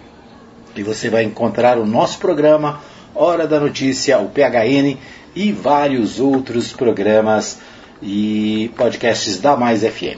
[0.76, 2.82] e você vai encontrar o nosso programa,
[3.16, 4.98] Hora da Notícia, o PHN
[5.36, 7.60] e vários outros programas
[8.02, 10.18] e podcasts da Mais FM.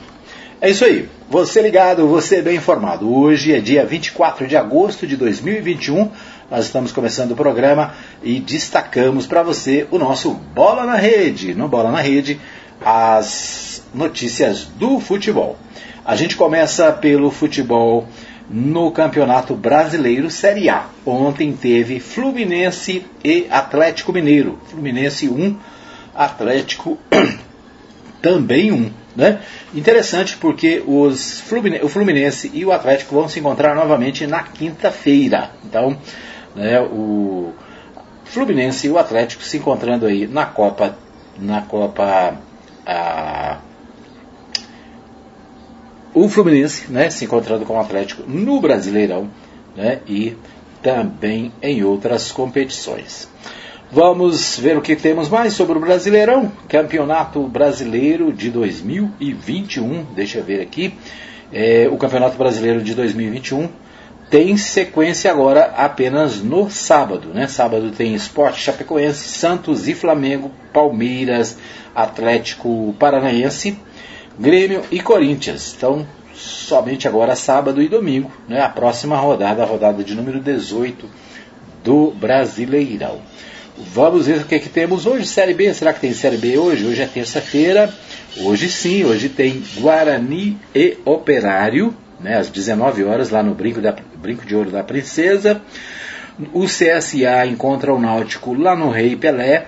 [0.59, 1.07] É isso aí.
[1.27, 3.11] Você ligado, você bem informado.
[3.11, 6.12] Hoje é dia 24 de agosto de 2021.
[6.51, 11.55] Nós estamos começando o programa e destacamos para você o nosso Bola na Rede.
[11.55, 12.40] No Bola na Rede,
[12.79, 15.57] as notícias do futebol.
[16.05, 18.07] A gente começa pelo futebol
[18.48, 20.85] no Campeonato Brasileiro Série A.
[21.04, 24.60] Ontem teve Fluminense e Atlético Mineiro.
[24.67, 25.57] Fluminense 1,
[26.13, 26.99] Atlético
[28.21, 29.04] também 1.
[29.16, 29.40] Né?
[29.74, 35.52] Interessante porque os Fluminense, o Fluminense e o Atlético vão se encontrar novamente na quinta-feira.
[35.63, 35.98] Então,
[36.54, 37.54] né, o
[38.26, 40.98] Fluminense e o Atlético se encontrando aí na Copa,
[41.40, 42.38] na Copa,
[42.85, 43.60] a,
[46.13, 49.29] o Fluminense, né, se encontrando com o Atlético no Brasileirão,
[49.76, 50.35] né, e
[50.82, 53.29] também em outras competições.
[53.91, 60.08] Vamos ver o que temos mais sobre o Brasileirão, Campeonato Brasileiro de 2021.
[60.16, 60.96] Deixa eu ver aqui.
[61.54, 63.70] É, o Campeonato Brasileiro de 2021
[64.28, 67.30] tem sequência agora apenas no sábado.
[67.30, 67.47] Né?
[67.47, 71.56] Sábado tem Esporte Chapecoense, Santos e Flamengo, Palmeiras,
[71.94, 73.78] Atlético Paranaense,
[74.38, 75.75] Grêmio e Corinthians.
[75.78, 78.62] Então, somente agora sábado e domingo, né?
[78.62, 81.07] a próxima rodada, a rodada de número 18
[81.84, 83.22] do Brasileirão.
[83.78, 85.25] Vamos ver o que, é que temos hoje.
[85.25, 86.86] Série B, será que tem Série B hoje?
[86.86, 87.94] Hoje é terça-feira.
[88.38, 93.94] Hoje sim, hoje tem Guarani e Operário, né, às 19 horas, lá no Brinco, da,
[94.16, 95.62] Brinco de Ouro da Princesa.
[96.53, 99.66] O CSA encontra o Náutico lá no Rei Pelé.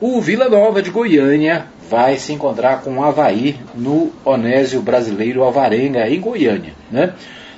[0.00, 6.08] O Vila Nova de Goiânia vai se encontrar com o Havaí no Onésio Brasileiro Alvarenga,
[6.08, 6.74] em Goiânia.
[6.90, 7.12] Né?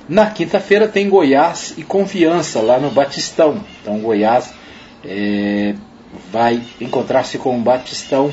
[0.09, 3.63] Na quinta-feira tem Goiás e Confiança lá no Batistão.
[3.81, 4.51] Então, Goiás
[5.05, 5.75] é,
[6.31, 8.31] vai encontrar-se com o Batistão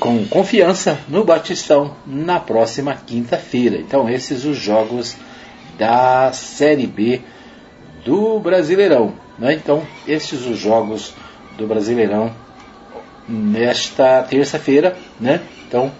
[0.00, 3.76] com confiança no Batistão na próxima quinta-feira.
[3.78, 5.16] Então esses os jogos
[5.78, 7.20] da Série B
[8.04, 9.14] do Brasileirão.
[9.38, 9.54] Né?
[9.54, 11.14] Então esses os jogos
[11.56, 12.32] do Brasileirão
[13.28, 15.40] nesta terça-feira, né?
[15.66, 15.92] Então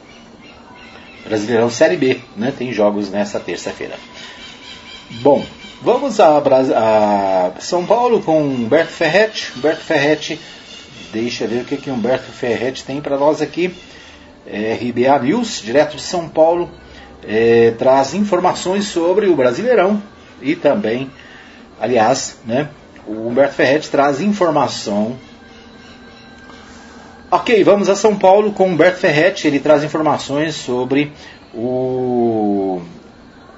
[1.25, 2.53] Brasileirão Série B, né?
[2.56, 3.97] Tem jogos nesta terça-feira.
[5.22, 5.44] Bom,
[5.82, 9.53] vamos a, a, São Paulo com Humberto Ferretti.
[9.56, 10.41] Humberto Ferretti
[11.12, 13.74] Deixa eu ver o que, que Humberto Ferretti tem para nós aqui.
[14.46, 16.70] É, RBA News, direto de São Paulo,
[17.26, 20.02] é, traz informações sobre o Brasileirão
[20.41, 21.10] e também,
[21.80, 22.69] aliás, né,
[23.06, 25.16] o Humberto Ferretti traz informação.
[27.30, 29.46] Ok, vamos a São Paulo com Humberto Ferretti.
[29.46, 31.12] Ele traz informações sobre
[31.54, 32.80] o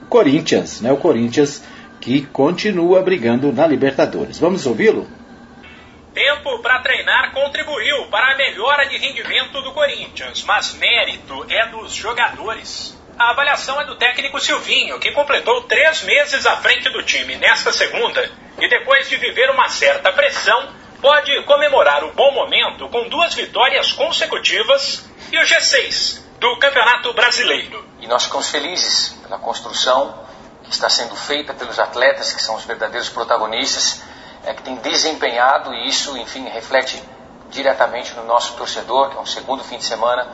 [0.09, 1.63] Corinthians, né, o Corinthians
[2.01, 4.39] que continua brigando na Libertadores.
[4.39, 5.07] Vamos ouvi-lo?
[6.15, 11.95] Tempo para treinar contribuiu para a melhora de rendimento do Corinthians, mas mérito é dos
[11.95, 12.99] jogadores.
[13.17, 17.73] A avaliação é do técnico Silvinho, que completou três meses à frente do time nesta
[17.73, 18.29] segunda
[18.59, 23.93] e depois de viver uma certa pressão, pode comemorar o bom momento com duas vitórias
[23.93, 27.87] consecutivas e o G6 do Campeonato Brasileiro.
[28.01, 30.27] E nós ficamos felizes pela construção
[30.65, 34.03] que está sendo feita pelos atletas, que são os verdadeiros protagonistas
[34.45, 37.03] é, que tem desempenhado e isso, enfim, reflete
[37.51, 40.29] diretamente no nosso torcedor, que é um segundo fim de semana,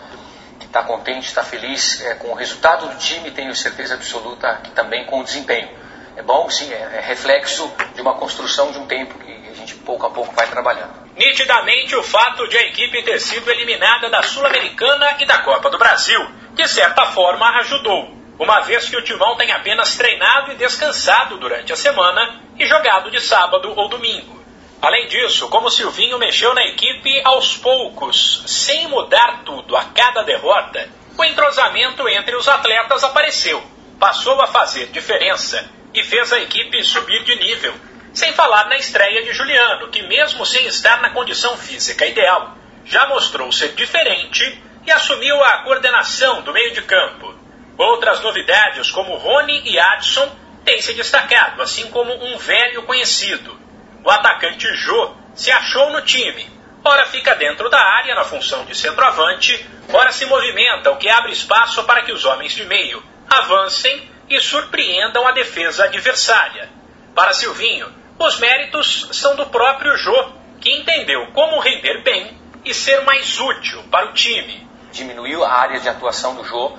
[0.60, 4.70] que está contente, está feliz é, com o resultado do time, tenho certeza absoluta que
[4.70, 5.68] também com o desempenho.
[6.16, 9.74] É bom, sim, é, é reflexo de uma construção de um tempo que a gente
[9.76, 11.06] pouco a pouco vai trabalhando.
[11.16, 15.78] Nitidamente o fato de a equipe ter sido eliminada da Sul-Americana e da Copa do
[15.78, 16.20] Brasil,
[16.52, 21.72] de certa forma ajudou uma vez que o Timão tem apenas treinado e descansado durante
[21.72, 24.44] a semana e jogado de sábado ou domingo.
[24.80, 30.88] Além disso, como Silvinho mexeu na equipe aos poucos, sem mudar tudo a cada derrota,
[31.16, 33.62] o entrosamento entre os atletas apareceu,
[33.98, 37.74] passou a fazer diferença e fez a equipe subir de nível.
[38.12, 42.54] Sem falar na estreia de Juliano, que, mesmo sem estar na condição física ideal,
[42.84, 47.34] já mostrou ser diferente e assumiu a coordenação do meio de campo.
[47.78, 50.30] Outras novidades, como Rony e Adson,
[50.64, 53.58] têm se destacado, assim como um velho conhecido.
[54.02, 56.50] O atacante Jô se achou no time.
[56.82, 61.32] Ora fica dentro da área na função de centroavante, ora se movimenta, o que abre
[61.32, 66.70] espaço para que os homens de meio avancem e surpreendam a defesa adversária.
[67.14, 73.02] Para Silvinho, os méritos são do próprio Jô, que entendeu como render bem e ser
[73.02, 76.76] mais útil para o time diminuiu a área de atuação do Jô.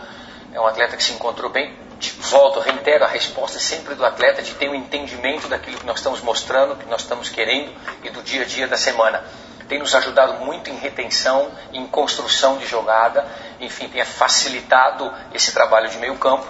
[0.54, 1.76] É um atleta que se encontrou bem.
[2.20, 5.98] Volto, reitero, a resposta é sempre do atleta de ter um entendimento daquilo que nós
[5.98, 7.74] estamos mostrando, que nós estamos querendo
[8.04, 9.24] e do dia a dia da semana.
[9.68, 13.28] Tem nos ajudado muito em retenção, em construção de jogada,
[13.60, 16.48] enfim, tem facilitado esse trabalho de meio campo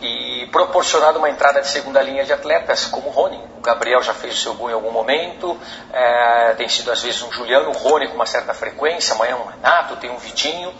[0.00, 3.40] e proporcionado uma entrada de segunda linha de atletas como o Rony.
[3.56, 5.58] O Gabriel já fez o seu gol em algum momento,
[5.92, 9.46] é, tem sido às vezes um Juliano, o Rony com uma certa frequência, amanhã um
[9.46, 10.72] Renato, tem um Vitinho.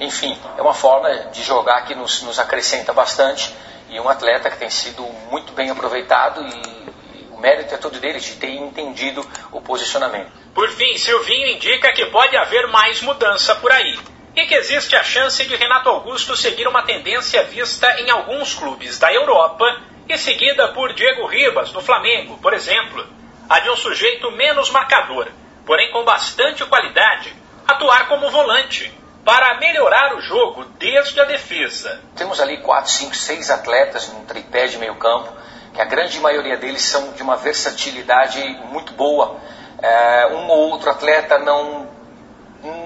[0.00, 3.54] Enfim, é uma forma de jogar que nos, nos acrescenta bastante.
[3.88, 8.00] E um atleta que tem sido muito bem aproveitado e, e o mérito é todo
[8.00, 10.30] dele de ter entendido o posicionamento.
[10.54, 13.98] Por fim, Silvinho indica que pode haver mais mudança por aí.
[14.34, 18.98] E que existe a chance de Renato Augusto seguir uma tendência vista em alguns clubes
[18.98, 19.64] da Europa
[20.08, 23.06] e seguida por Diego Ribas, no Flamengo, por exemplo,
[23.48, 25.28] a de um sujeito menos marcador,
[25.64, 27.34] porém com bastante qualidade,
[27.66, 28.92] atuar como volante,
[29.26, 32.00] para melhorar o jogo desde a defesa.
[32.14, 35.32] Temos ali 4, 5, 6 atletas num tripé de meio campo,
[35.74, 38.40] que a grande maioria deles são de uma versatilidade
[38.70, 39.36] muito boa.
[39.82, 41.88] É, um ou outro atleta não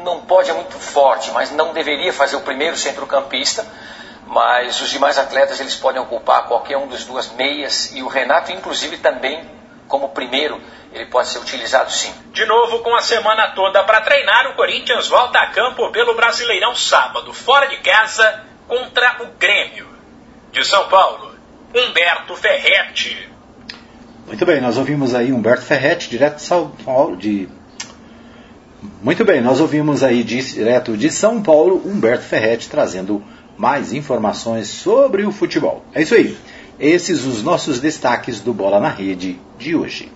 [0.02, 3.66] não pode é muito forte, mas não deveria fazer o primeiro centrocampista.
[4.26, 8.50] Mas os demais atletas eles podem ocupar qualquer um dos duas meias e o Renato,
[8.50, 9.59] inclusive, também
[9.90, 10.58] como primeiro,
[10.92, 12.14] ele pode ser utilizado sim.
[12.32, 16.74] De novo, com a semana toda para treinar, o Corinthians volta a campo pelo Brasileirão
[16.74, 19.90] sábado, fora de casa, contra o Grêmio.
[20.52, 21.34] De São Paulo,
[21.74, 23.28] Humberto Ferretti.
[24.26, 27.48] Muito bem, nós ouvimos aí Humberto Ferretti, direto de São Paulo, de
[29.02, 33.22] muito bem, nós ouvimos aí direto de São Paulo Humberto Ferretti trazendo
[33.56, 35.84] mais informações sobre o futebol.
[35.92, 36.36] É isso aí.
[36.80, 40.10] Esses os nossos destaques do Bola na Rede de hoje.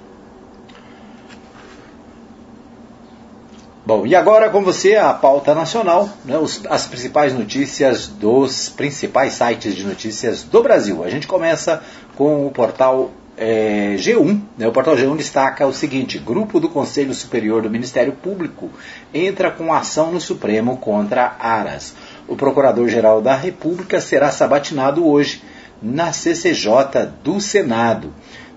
[3.87, 9.35] Bom, e agora com você a pauta nacional, né, os, as principais notícias dos principais
[9.35, 11.05] sites de notícias do Brasil.
[11.05, 11.83] A gente começa
[12.17, 17.13] com o portal é, G1, né, o portal G1 destaca o seguinte: Grupo do Conselho
[17.13, 18.71] Superior do Ministério Público
[19.13, 21.95] entra com ação no Supremo contra Aras.
[22.27, 25.43] O Procurador-Geral da República será sabatinado hoje
[25.83, 28.13] na CCJ do Senado.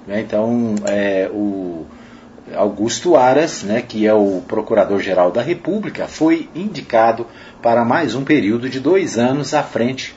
[0.06, 1.86] Né, então, é, o
[2.56, 7.28] Augusto Aras, né, que é o Procurador-Geral da República, foi indicado
[7.62, 10.16] para mais um período de dois anos à frente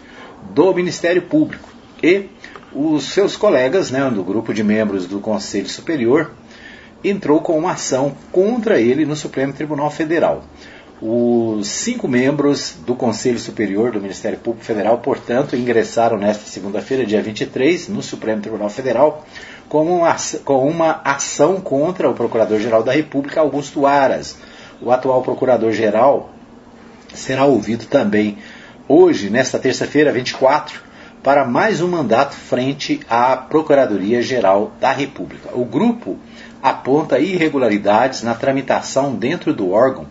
[0.54, 1.68] do Ministério Público.
[2.02, 2.26] E
[2.72, 6.30] os seus colegas, né, do grupo de membros do Conselho Superior,
[7.02, 10.44] entrou com uma ação contra ele no Supremo Tribunal Federal.
[11.02, 17.22] Os cinco membros do Conselho Superior do Ministério Público Federal, portanto, ingressaram nesta segunda-feira, dia
[17.22, 19.24] 23, no Supremo Tribunal Federal,
[19.66, 24.36] com uma, ação contra o Procurador-Geral da República, Augusto Aras.
[24.82, 26.34] O atual Procurador-Geral
[27.14, 28.36] será ouvido também
[28.86, 30.82] hoje, nesta terça-feira, 24,
[31.22, 35.48] para mais um mandato frente à Procuradoria-Geral da República.
[35.54, 36.18] O grupo
[36.62, 40.06] aponta irregularidades na tramitação dentro do órgão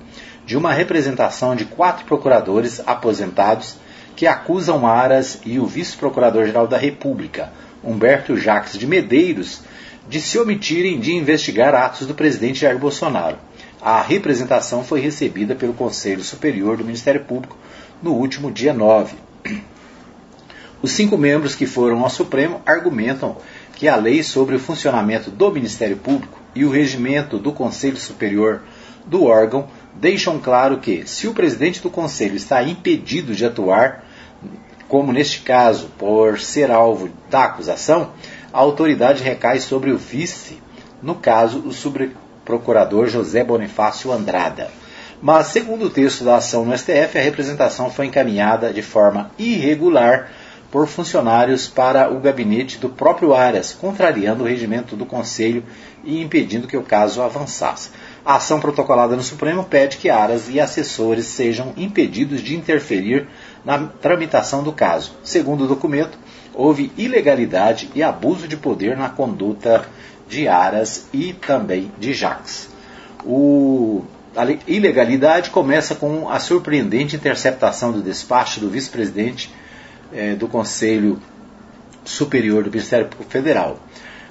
[0.50, 3.76] de uma representação de quatro procuradores aposentados
[4.16, 7.54] que acusam Aras e o vice-procurador-geral da República,
[7.84, 9.62] Humberto Jacques de Medeiros,
[10.10, 13.38] de se omitirem de investigar atos do presidente Jair Bolsonaro.
[13.80, 17.56] A representação foi recebida pelo Conselho Superior do Ministério Público
[18.02, 19.18] no último dia 9.
[20.82, 23.38] Os cinco membros que foram ao Supremo argumentam
[23.76, 28.64] que a lei sobre o funcionamento do Ministério Público e o regimento do Conselho Superior
[29.06, 29.68] do órgão
[30.00, 34.06] deixam claro que, se o presidente do Conselho está impedido de atuar,
[34.88, 38.12] como neste caso, por ser alvo da acusação,
[38.52, 40.62] a autoridade recai sobre o vice,
[41.04, 44.72] no caso, o subprocurador José Bonifácio Andrada.
[45.22, 50.32] Mas, segundo o texto da ação no STF, a representação foi encaminhada de forma irregular
[50.72, 55.64] por funcionários para o gabinete do próprio Arias, contrariando o regimento do Conselho
[56.04, 57.90] e impedindo que o caso avançasse.
[58.26, 63.28] A ação protocolada no Supremo pede que Aras e assessores sejam impedidos de interferir
[63.64, 65.14] na tramitação do caso.
[65.24, 66.18] Segundo o documento,
[66.54, 69.86] houve ilegalidade e abuso de poder na conduta
[70.28, 72.70] de Aras e também de Jacques.
[73.26, 74.04] O,
[74.36, 79.52] a ilegalidade começa com a surpreendente interceptação do despacho do vice-presidente
[80.14, 81.20] eh, do Conselho
[82.06, 83.80] Superior do Ministério Federal.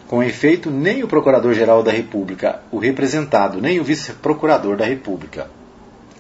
[0.09, 5.49] Com efeito, nem o Procurador-Geral da República, o representado, nem o Vice-Procurador da República,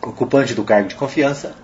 [0.02, 1.54] ocupante do cargo de confiança,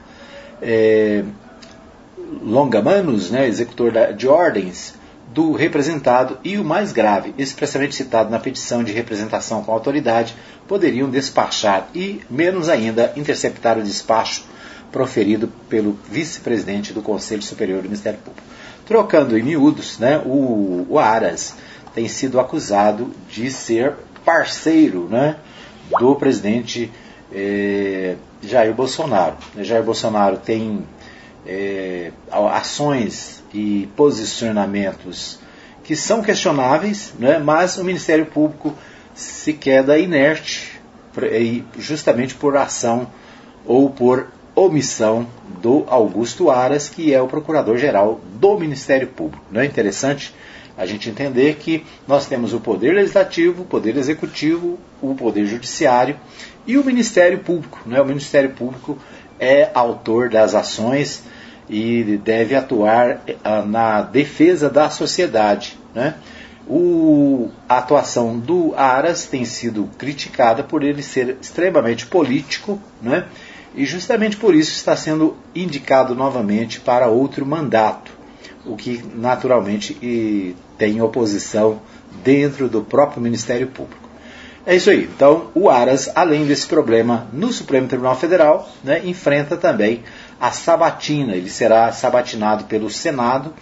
[2.42, 4.94] Longamanos, né, executor de ordens,
[5.34, 10.34] do representado e o mais grave, expressamente citado na petição de representação com autoridade,
[10.66, 14.44] poderiam despachar e, menos ainda, interceptar o despacho
[14.92, 18.46] proferido pelo vice-presidente do Conselho Superior do Ministério Público.
[18.86, 21.56] Trocando em miúdos, né, o, o Aras
[21.94, 25.36] tem sido acusado de ser parceiro né,
[25.98, 26.90] do presidente
[27.32, 29.36] eh, Jair Bolsonaro.
[29.58, 30.84] Jair Bolsonaro tem
[31.46, 32.10] eh,
[32.52, 35.38] ações e posicionamentos
[35.84, 38.74] que são questionáveis, né, mas o Ministério Público
[39.14, 40.80] se queda inerte
[41.78, 43.06] justamente por ação
[43.64, 45.26] ou por omissão
[45.60, 49.44] do Augusto Aras, que é o procurador-geral do Ministério Público.
[49.50, 50.34] Não é interessante
[50.76, 56.16] a gente entender que nós temos o poder legislativo, o poder executivo, o poder judiciário
[56.66, 57.80] e o Ministério Público.
[57.86, 58.00] Né?
[58.00, 58.98] O Ministério Público
[59.38, 61.24] é autor das ações
[61.68, 65.78] e deve atuar ah, na defesa da sociedade.
[65.94, 66.14] Né?
[66.66, 73.26] O, a atuação do Aras tem sido criticada por ele ser extremamente político, né?
[73.74, 78.12] e justamente por isso está sendo indicado novamente para outro mandato,
[78.66, 81.80] o que naturalmente tem oposição
[82.22, 84.04] dentro do próprio Ministério Público.
[84.66, 85.04] É isso aí.
[85.04, 90.02] Então, o Aras, além desse problema no Supremo Tribunal Federal, né, enfrenta também
[90.40, 91.34] a sabatina.
[91.34, 93.52] Ele será sabatinado pelo Senado.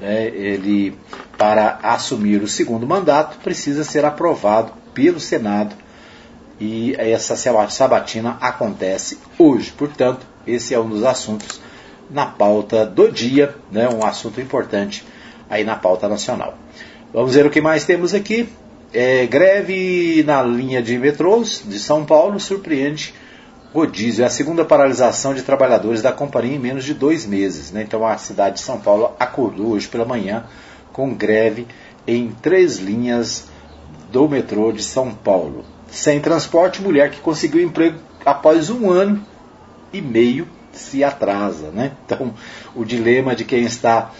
[0.00, 0.98] Né, ele,
[1.36, 5.76] para assumir o segundo mandato, precisa ser aprovado pelo Senado.
[6.60, 7.36] E essa
[7.68, 9.70] sabatina acontece hoje.
[9.70, 11.60] Portanto, esse é um dos assuntos
[12.10, 15.04] na pauta do dia, né, um assunto importante
[15.48, 16.56] aí na pauta nacional.
[17.12, 18.48] Vamos ver o que mais temos aqui.
[18.92, 23.14] É, greve na linha de metrôs de São Paulo surpreende
[23.72, 24.22] rodízio.
[24.22, 27.70] É a segunda paralisação de trabalhadores da companhia em menos de dois meses.
[27.70, 27.82] Né?
[27.82, 30.44] Então a cidade de São Paulo acordou hoje pela manhã
[30.92, 31.66] com greve
[32.06, 33.48] em três linhas
[34.10, 35.64] do metrô de São Paulo.
[35.90, 39.22] Sem transporte, mulher que conseguiu emprego após um ano
[39.92, 41.70] e meio se atrasa.
[41.70, 41.92] Né?
[42.04, 42.34] Então
[42.74, 44.10] o dilema de quem está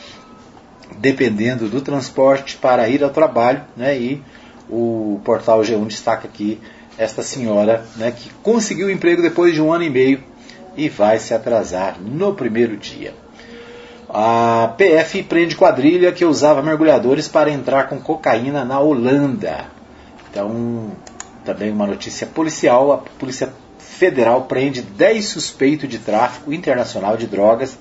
[0.99, 3.97] dependendo do transporte para ir ao trabalho, né?
[3.97, 4.23] e
[4.69, 6.59] o portal G1 destaca aqui
[6.99, 10.23] esta senhora né, que conseguiu emprego depois de um ano e meio
[10.77, 13.15] e vai se atrasar no primeiro dia.
[14.09, 19.67] A PF prende quadrilha que usava mergulhadores para entrar com cocaína na Holanda.
[20.31, 20.93] Então,
[21.45, 23.53] também uma notícia policial: a Polícia
[23.99, 27.77] Federal prende 10 suspeitos de tráfico internacional de drogas.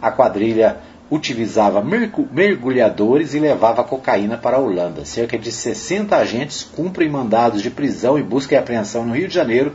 [0.00, 0.78] A quadrilha
[1.10, 5.04] utilizava mergulhadores e levava cocaína para a Holanda.
[5.04, 9.34] Cerca de 60 agentes cumprem mandados de prisão e busca e apreensão no Rio de
[9.34, 9.74] Janeiro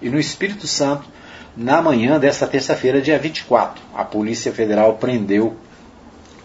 [0.00, 1.04] e no Espírito Santo
[1.54, 3.82] na manhã desta terça-feira, dia 24.
[3.94, 5.54] A Polícia Federal prendeu,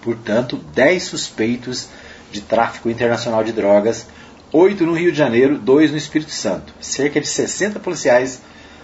[0.01, 1.87] portanto, 10 suspeitos
[2.33, 4.07] de tráfico internacional de drogas,
[4.51, 6.73] 8 no Rio de Janeiro, 2 no Espírito Santo.
[6.81, 8.41] Cerca de 60 policiais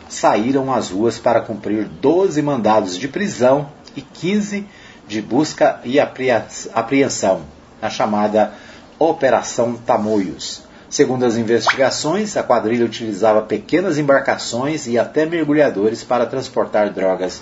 [0.10, 4.66] saíram às ruas para cumprir 12 mandados de prisão e 15
[5.08, 7.42] de busca e apreensão,
[7.82, 8.54] a chamada
[8.98, 10.64] Operação Tamoios.
[10.90, 17.42] Segundo as investigações, a quadrilha utilizava pequenas embarcações e até mergulhadores para transportar drogas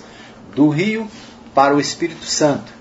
[0.54, 1.08] do Rio
[1.54, 2.72] para o Espírito Santo.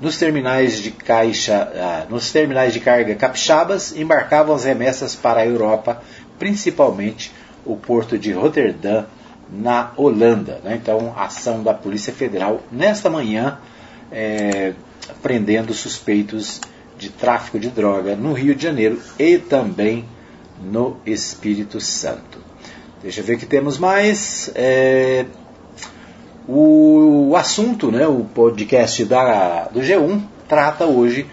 [0.00, 5.46] Nos terminais de caixa, ah, nos terminais de carga capixabas, embarcavam as remessas para a
[5.46, 6.02] Europa,
[6.38, 7.32] principalmente
[7.64, 9.04] o porto de Roterdã,
[9.50, 10.60] na Holanda.
[10.62, 10.78] Né?
[10.80, 13.58] Então, ação da Polícia Federal nesta manhã
[14.10, 14.72] é,
[15.22, 16.60] prendendo suspeitos
[16.98, 20.04] de tráfico de droga no Rio de Janeiro e também
[20.62, 22.38] no Espírito Santo.
[23.02, 24.50] Deixa eu ver o que temos mais.
[24.54, 25.26] É,
[26.48, 31.26] o, o, assunto, né, o podcast da, do G1 trata hoje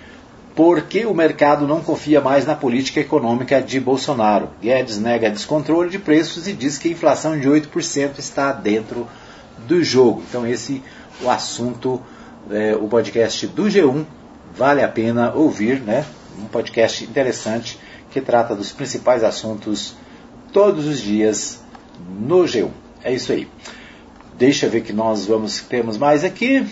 [0.55, 4.49] por que o mercado não confia mais na política econômica de Bolsonaro.
[4.61, 9.07] Guedes nega descontrole de preços e diz que a inflação de 8% está dentro
[9.67, 10.23] do jogo.
[10.29, 10.83] Então esse
[11.21, 12.01] o assunto
[12.51, 14.05] é, o podcast do G1.
[14.55, 16.05] Vale a pena ouvir, né?
[16.39, 17.79] Um podcast interessante
[18.11, 19.95] que trata dos principais assuntos
[20.51, 21.59] todos os dias
[22.19, 22.69] no G1.
[23.03, 23.47] É isso aí.
[24.37, 26.67] Deixa eu ver que nós vamos temos mais aqui.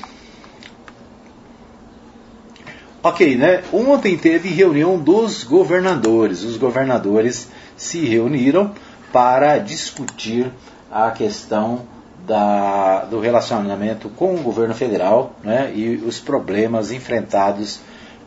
[3.04, 3.64] Ok, né?
[3.74, 6.44] Ontem teve reunião dos governadores.
[6.44, 8.74] Os governadores se reuniram
[9.12, 10.52] para discutir
[10.92, 11.82] a questão
[12.28, 17.80] da, do relacionamento com o governo federal né, e os problemas enfrentados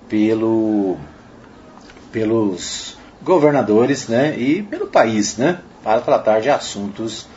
[0.08, 0.96] pelo,
[2.10, 7.28] pelos governadores né, e pelo país né, para tratar de assuntos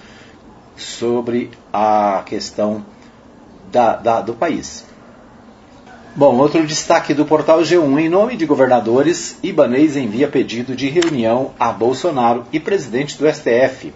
[0.75, 2.83] sobre a questão
[3.71, 4.86] da, da, do país.
[6.17, 7.99] Bom, outro destaque do portal G1.
[7.99, 13.93] Em nome de governadores, Ibanês envia pedido de reunião a Bolsonaro e presidente do STF,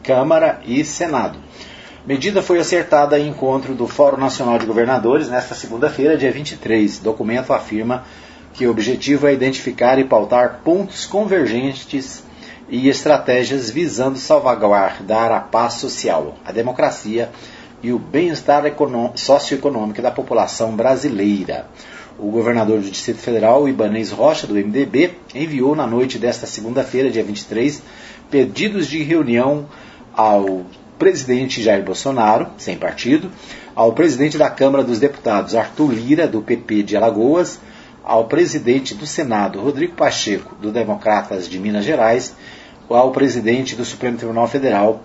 [0.00, 1.36] Câmara e Senado.
[2.06, 7.00] Medida foi acertada em encontro do Fórum Nacional de Governadores nesta segunda-feira, dia 23.
[7.00, 8.04] Documento afirma
[8.52, 12.22] que o objetivo é identificar e pautar pontos convergentes
[12.68, 17.53] e estratégias visando salvaguardar a paz social, a democracia e
[17.92, 18.64] o bem-estar
[19.14, 21.66] socioeconômico da população brasileira.
[22.18, 27.24] O governador do Distrito Federal, Ibanez Rocha, do MDB, enviou na noite desta segunda-feira, dia
[27.24, 27.82] 23,
[28.30, 29.66] pedidos de reunião
[30.14, 30.64] ao
[30.98, 33.30] presidente Jair Bolsonaro, sem partido,
[33.74, 37.58] ao presidente da Câmara dos Deputados, Arthur Lira, do PP de Alagoas,
[38.04, 42.36] ao presidente do Senado, Rodrigo Pacheco, do Democratas de Minas Gerais,
[42.88, 45.02] ao presidente do Supremo Tribunal Federal,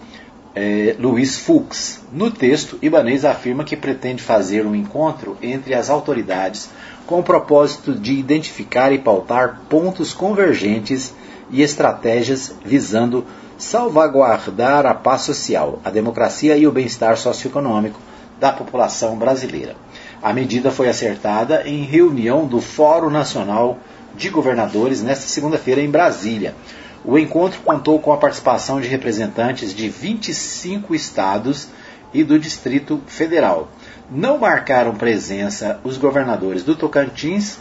[0.55, 2.01] é, Luiz Fux.
[2.11, 6.69] No texto, Ibanez afirma que pretende fazer um encontro entre as autoridades
[7.05, 11.13] com o propósito de identificar e pautar pontos convergentes
[11.51, 13.25] e estratégias visando
[13.57, 17.99] salvaguardar a paz social, a democracia e o bem-estar socioeconômico
[18.39, 19.75] da população brasileira.
[20.21, 23.77] A medida foi acertada em reunião do Fórum Nacional
[24.15, 26.55] de Governadores nesta segunda-feira em Brasília.
[27.03, 31.69] O encontro contou com a participação de representantes de 25 estados
[32.13, 33.69] e do Distrito Federal.
[34.11, 37.57] Não marcaram presença os governadores do Tocantins,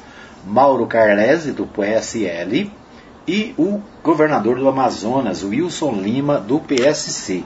[0.46, 2.72] Mauro Carlese, do PSL,
[3.26, 7.44] e o governador do Amazonas, Wilson Lima, do PSC.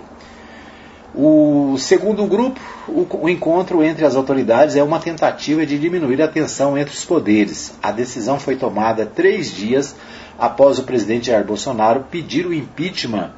[1.15, 6.79] O segundo grupo, o, encontro entre as autoridades é uma tentativa de diminuir a tensão
[6.79, 7.75] entre os poderes.
[7.83, 9.95] A decisão foi tomada três dias
[10.43, 13.31] após o presidente Jair Bolsonaro pedir o impeachment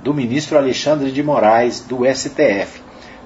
[0.00, 2.80] do ministro Alexandre de Moraes, do STF.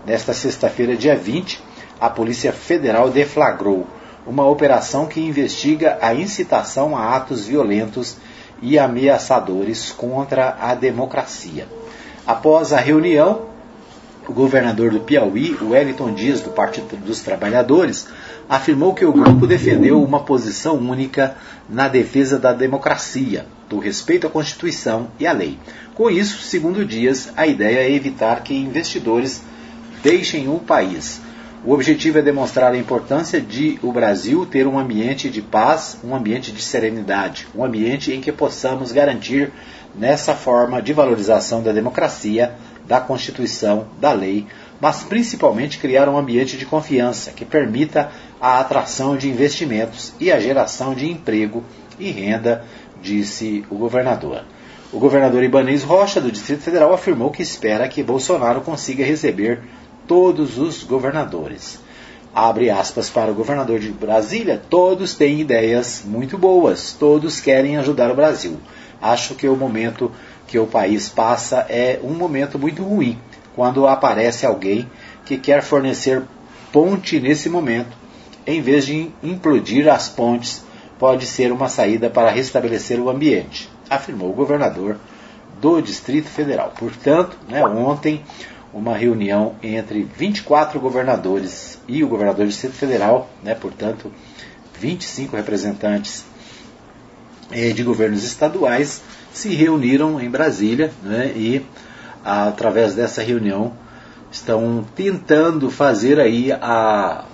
[0.06, 1.62] Nesta sexta-feira, dia 20,
[2.00, 3.86] a Polícia Federal deflagrou
[4.26, 8.16] uma operação que investiga a incitação a atos violentos
[8.62, 11.68] e ameaçadores contra a democracia.
[12.26, 13.42] Após a reunião,
[14.26, 18.08] o governador do Piauí, Wellington Dias, do Partido dos Trabalhadores,
[18.48, 21.36] afirmou que o grupo defendeu uma posição única
[21.68, 25.58] na defesa da democracia, do respeito à Constituição e à lei.
[25.94, 29.42] Com isso, segundo Dias, a ideia é evitar que investidores
[30.02, 31.20] deixem o país.
[31.64, 36.14] O objetivo é demonstrar a importância de o Brasil ter um ambiente de paz, um
[36.14, 39.50] ambiente de serenidade, um ambiente em que possamos garantir
[39.92, 42.54] nessa forma de valorização da democracia,
[42.86, 44.46] da Constituição, da lei,
[44.80, 48.10] mas principalmente criar um ambiente de confiança que permita
[48.40, 51.64] a atração de investimentos e a geração de emprego
[51.98, 52.64] e renda,
[53.02, 54.44] disse o governador.
[54.92, 59.60] O governador Ibanez Rocha, do Distrito Federal, afirmou que espera que Bolsonaro consiga receber
[60.06, 61.80] todos os governadores.
[62.34, 68.10] Abre aspas para o governador de Brasília: todos têm ideias muito boas, todos querem ajudar
[68.10, 68.60] o Brasil.
[69.00, 70.12] Acho que o momento
[70.46, 73.18] que o país passa é um momento muito ruim,
[73.56, 74.88] quando aparece alguém
[75.24, 76.22] que quer fornecer
[76.70, 77.96] ponte nesse momento,
[78.46, 80.62] em vez de implodir as pontes,
[80.98, 84.98] pode ser uma saída para restabelecer o ambiente, afirmou o governador
[85.60, 86.72] do Distrito Federal.
[86.78, 88.22] Portanto, né, ontem,
[88.72, 94.12] uma reunião entre 24 governadores e o governador do Distrito Federal, né, portanto,
[94.78, 96.24] 25 representantes
[97.50, 101.64] eh, de governos estaduais, se reuniram em Brasília né, e,
[102.26, 103.72] através dessa reunião,
[104.30, 107.24] estão tentando fazer aí a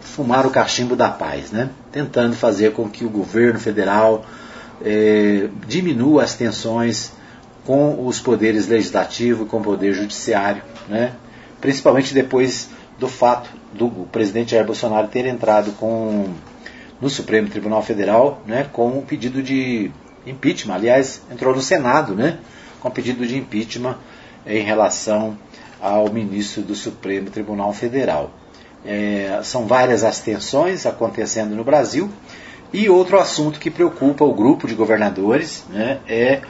[0.00, 1.70] fumar o cachimbo da paz, né?
[1.90, 4.24] tentando fazer com que o governo federal
[4.84, 7.12] eh, diminua as tensões
[7.64, 11.12] com os poderes legislativo e com o poder judiciário, né?
[11.60, 16.28] principalmente depois do fato do presidente Jair Bolsonaro ter entrado com,
[17.00, 19.90] no Supremo Tribunal Federal né, com um pedido de
[20.26, 20.74] impeachment.
[20.74, 22.38] Aliás, entrou no Senado, né?
[22.84, 23.96] Com pedido de impeachment
[24.46, 25.38] em relação
[25.80, 28.30] ao ministro do Supremo Tribunal Federal.
[28.84, 32.10] É, são várias as tensões acontecendo no Brasil.
[32.74, 36.42] E outro assunto que preocupa o grupo de governadores né, é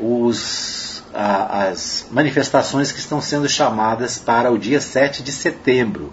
[0.00, 6.10] os, a, as manifestações que estão sendo chamadas para o dia 7 de setembro.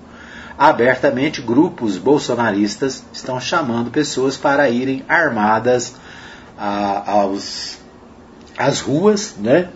[0.58, 5.96] abertamente grupos bolsonaristas estão chamando pessoas para irem armadas
[6.58, 7.81] a, aos,
[8.58, 9.70] às ruas, né?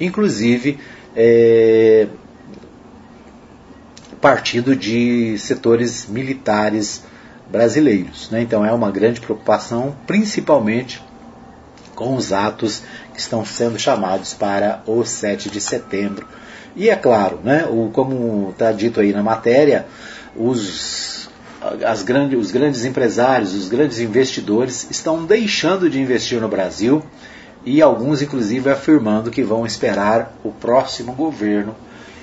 [0.00, 0.78] inclusive
[1.14, 2.06] é,
[4.20, 7.02] partido de setores militares
[7.50, 8.30] brasileiros.
[8.30, 8.42] Né?
[8.42, 11.02] Então é uma grande preocupação, principalmente
[11.94, 16.26] com os atos que estão sendo chamados para o 7 de setembro.
[16.76, 19.86] E é claro, né, o, como está dito aí na matéria,
[20.36, 21.28] os,
[21.84, 27.02] as grandes, os grandes empresários, os grandes investidores estão deixando de investir no Brasil
[27.68, 31.76] e alguns, inclusive, afirmando que vão esperar o próximo governo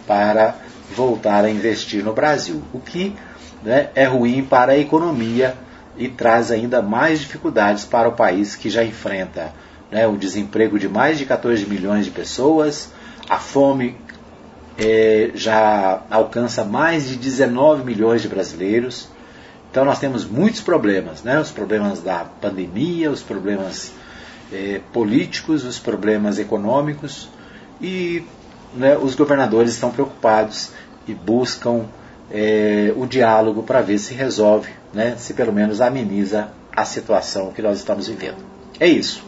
[0.07, 0.55] para
[0.95, 3.15] voltar a investir no Brasil, o que
[3.61, 5.55] né, é ruim para a economia
[5.95, 9.53] e traz ainda mais dificuldades para o país que já enfrenta
[9.91, 12.91] né, o desemprego de mais de 14 milhões de pessoas,
[13.29, 13.95] a fome
[14.79, 19.09] é, já alcança mais de 19 milhões de brasileiros.
[19.69, 21.39] Então nós temos muitos problemas, né?
[21.39, 23.93] os problemas da pandemia, os problemas
[24.51, 27.29] é, políticos, os problemas econômicos
[27.81, 28.23] e
[28.73, 30.71] né, os governadores estão preocupados
[31.07, 31.85] e buscam
[32.31, 37.61] é, o diálogo para ver se resolve, né, se pelo menos ameniza a situação que
[37.61, 38.37] nós estamos vivendo.
[38.79, 39.23] É isso.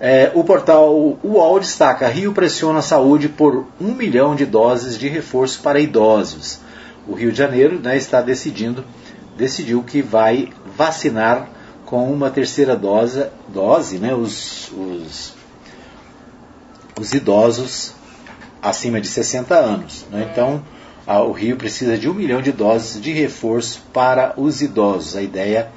[0.00, 5.08] É, o portal UOL destaca: Rio pressiona a saúde por um milhão de doses de
[5.08, 6.60] reforço para idosos.
[7.06, 8.84] O Rio de Janeiro né, está decidindo,
[9.36, 11.48] decidiu que vai vacinar
[11.86, 15.34] com uma terceira dose, dose né, os, os,
[16.98, 17.94] os idosos
[18.62, 20.06] acima de 60 anos.
[20.10, 20.28] Né?
[20.30, 20.62] Então,
[21.06, 25.16] a, o Rio precisa de um milhão de doses de reforço para os idosos.
[25.16, 25.70] A ideia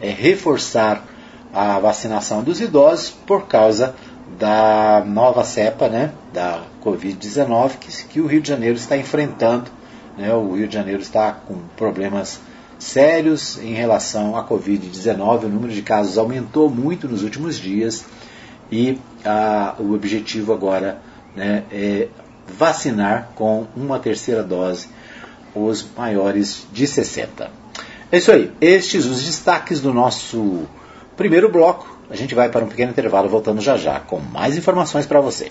[0.00, 1.04] é reforçar
[1.52, 3.94] a vacinação dos idosos por causa
[4.38, 9.70] da nova cepa, né, da Covid-19, que, que, o Rio de Janeiro está enfrentando.
[10.18, 12.40] Né, o Rio de Janeiro está com problemas
[12.78, 15.44] sérios em relação à Covid-19.
[15.44, 18.04] O número de casos aumentou muito nos últimos dias
[18.70, 21.00] e a, o objetivo agora
[21.36, 22.08] né, é
[22.46, 24.88] vacinar com uma terceira dose
[25.54, 27.50] os maiores de 60.
[28.10, 28.50] É isso aí.
[28.60, 30.64] Estes os destaques do nosso
[31.16, 35.06] primeiro bloco, a gente vai para um pequeno intervalo, voltando já já com mais informações
[35.06, 35.50] para você.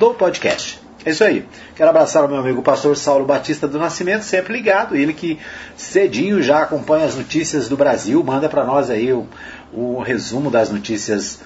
[0.00, 0.80] do podcast.
[1.06, 1.46] É isso aí.
[1.76, 4.96] Quero abraçar o meu amigo pastor Saulo Batista do Nascimento, sempre ligado.
[4.96, 5.38] Ele que
[5.76, 9.26] cedinho já acompanha as notícias do Brasil, manda para nós aí o,
[9.72, 11.40] o, resumo das notícias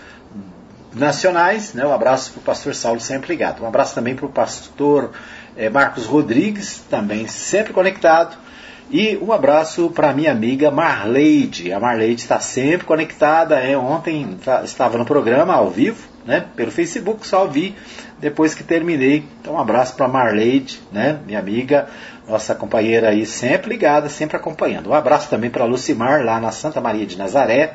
[0.92, 1.74] nacionais.
[1.74, 1.86] Né?
[1.86, 3.62] Um abraço para o pastor Saulo, sempre ligado.
[3.62, 5.12] Um abraço também para o pastor
[5.54, 8.43] é, Marcos Rodrigues, também sempre conectado.
[8.90, 11.72] E um abraço para minha amiga Marleide.
[11.72, 13.58] A Marleide está sempre conectada.
[13.58, 17.74] É, ontem estava no programa ao vivo, né, pelo Facebook, só vi
[18.18, 19.24] depois que terminei.
[19.40, 21.88] Então um abraço para Marleide, né, minha amiga,
[22.28, 24.90] nossa companheira aí, sempre ligada, sempre acompanhando.
[24.90, 27.74] Um abraço também para Lucimar, lá na Santa Maria de Nazaré,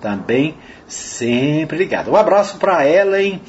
[0.00, 0.54] também
[0.86, 2.10] sempre ligada.
[2.10, 3.40] Um abraço para Ellen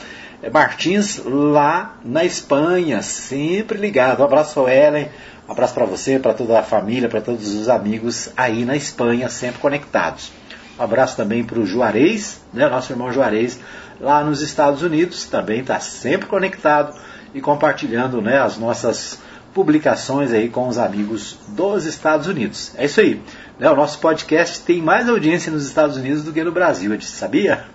[0.52, 4.22] Martins, lá na Espanha, sempre ligado.
[4.22, 5.10] Um abraço para Ellen.
[5.48, 9.30] Um abraço para você, para toda a família, para todos os amigos aí na Espanha,
[9.30, 10.32] sempre conectados.
[10.80, 13.60] Um abraço também para o Juarez, né, nosso irmão Juarez,
[14.00, 16.98] lá nos Estados Unidos, também está sempre conectado
[17.34, 19.20] e compartilhando né, as nossas
[19.54, 22.72] publicações aí com os amigos dos Estados Unidos.
[22.76, 23.22] É isso aí.
[23.60, 27.66] Né, o nosso podcast tem mais audiência nos Estados Unidos do que no Brasil, sabia?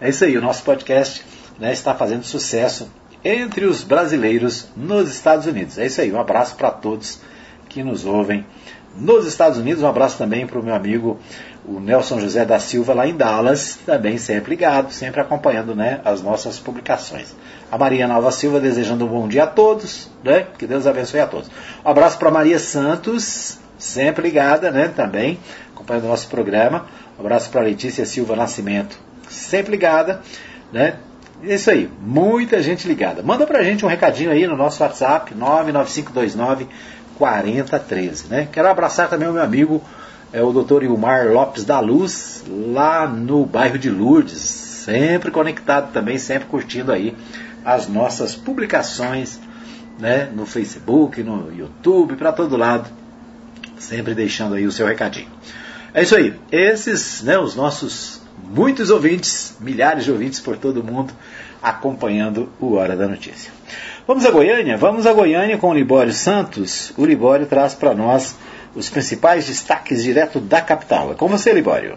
[0.00, 1.24] É isso aí, o nosso podcast
[1.58, 2.90] né, está fazendo sucesso
[3.24, 5.78] entre os brasileiros nos Estados Unidos.
[5.78, 7.20] É isso aí, um abraço para todos
[7.68, 8.44] que nos ouvem
[8.96, 9.82] nos Estados Unidos.
[9.82, 11.18] Um abraço também para o meu amigo
[11.66, 16.22] o Nelson José da Silva lá em Dallas, também sempre ligado, sempre acompanhando né, as
[16.22, 17.34] nossas publicações.
[17.72, 20.46] A Maria Nova Silva desejando um bom dia a todos, né?
[20.58, 21.50] Que Deus abençoe a todos.
[21.84, 24.92] Um abraço para Maria Santos, sempre ligada, né?
[24.94, 25.38] Também
[25.74, 26.86] acompanhando o nosso programa.
[27.18, 30.20] Um abraço para Letícia Silva Nascimento, sempre ligada,
[30.70, 30.96] né?
[31.46, 33.22] É isso aí, muita gente ligada.
[33.22, 36.66] Manda pra gente um recadinho aí no nosso WhatsApp, 99529
[37.18, 38.28] 4013.
[38.28, 38.48] Né?
[38.50, 39.82] Quero abraçar também o meu amigo,
[40.32, 46.18] é, o doutor Ilmar Lopes da Luz, lá no bairro de Lourdes, sempre conectado também,
[46.18, 47.14] sempre curtindo aí
[47.62, 49.38] as nossas publicações
[49.98, 52.88] né, no Facebook, no YouTube, para todo lado,
[53.78, 55.28] sempre deixando aí o seu recadinho.
[55.92, 61.12] É isso aí, esses, né, os nossos muitos ouvintes, milhares de ouvintes por todo mundo,
[61.62, 63.52] acompanhando o Hora da Notícia.
[64.06, 64.76] Vamos a Goiânia?
[64.76, 66.92] Vamos a Goiânia com o Libório Santos.
[66.96, 68.36] O Libório traz para nós
[68.74, 71.12] os principais destaques direto da capital.
[71.12, 71.96] É com você, Libório.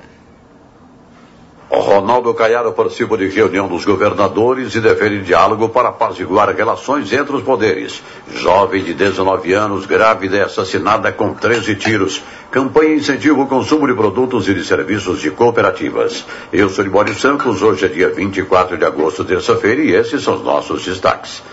[1.69, 7.43] Ronaldo Caiado participa de reunião dos governadores e defende diálogo para apaziguar relações entre os
[7.43, 8.01] poderes.
[8.34, 12.23] Jovem de 19 anos, grávida e assassinada com 13 tiros.
[12.49, 16.25] Campanha incentiva o consumo de produtos e de serviços de cooperativas.
[16.53, 20.43] Eu sou Libório Santos, hoje é dia 24 de agosto, terça-feira, e esses são os
[20.43, 21.43] nossos destaques.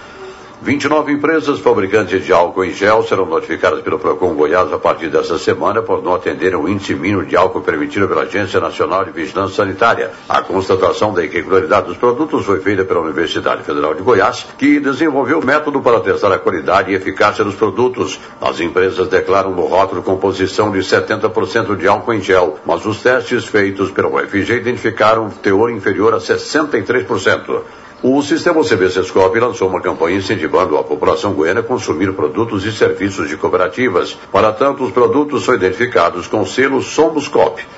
[0.64, 5.38] 29 empresas fabricantes de álcool em gel serão notificadas pelo Procon Goiás a partir dessa
[5.38, 9.57] semana por não atenderem o índice mínimo de álcool permitido pela Agência Nacional de Vigilância
[9.57, 10.12] Sanitária.
[10.27, 15.40] A constatação da irregularidade dos produtos foi feita pela Universidade Federal de Goiás, que desenvolveu
[15.40, 18.18] o método para testar a qualidade e eficácia dos produtos.
[18.40, 23.44] As empresas declaram no rótulo composição de 70% de álcool em gel, mas os testes
[23.44, 27.84] feitos pela UFG identificaram teor inferior a 63%.
[28.02, 32.72] O sistema CB Sescop lançou uma campanha incentivando a população goiana a consumir produtos e
[32.72, 34.16] serviços de cooperativas.
[34.30, 37.30] Para tanto, os produtos são identificados com o selo Somos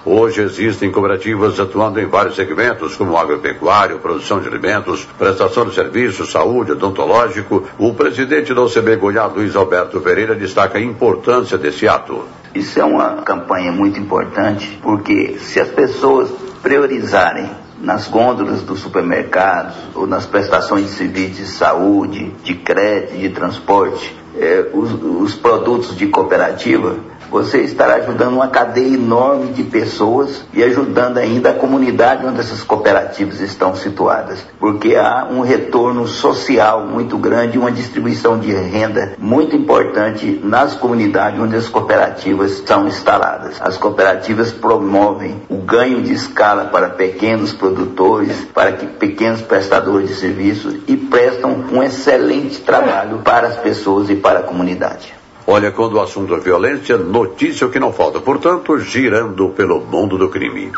[0.05, 6.33] Hoje existem cooperativas atuando em vários segmentos, como agropecuário, produção de alimentos, prestação de serviços,
[6.33, 7.65] saúde, odontológico.
[7.79, 12.25] O presidente da OCB Goiás, Luiz Alberto Pereira, destaca a importância desse ato.
[12.55, 16.31] Isso é uma campanha muito importante, porque se as pessoas
[16.63, 24.17] priorizarem nas gôndolas dos supermercados ou nas prestações serviços de saúde, de crédito, de transporte,
[24.39, 26.97] eh, os, os produtos de cooperativa,
[27.31, 32.63] você estará ajudando uma cadeia enorme de pessoas e ajudando ainda a comunidade onde essas
[32.63, 39.57] cooperativas estão situadas, porque há um retorno social muito grande, uma distribuição de renda muito
[39.57, 43.61] importante nas comunidades onde as cooperativas são instaladas.
[43.61, 50.15] As cooperativas promovem o ganho de escala para pequenos produtores, para que pequenos prestadores de
[50.15, 55.15] serviços e prestam um excelente trabalho para as pessoas e para a comunidade.
[55.47, 58.19] Olha, quando o assunto é violência, notícia que não falta.
[58.19, 60.73] Portanto, girando pelo mundo do crime.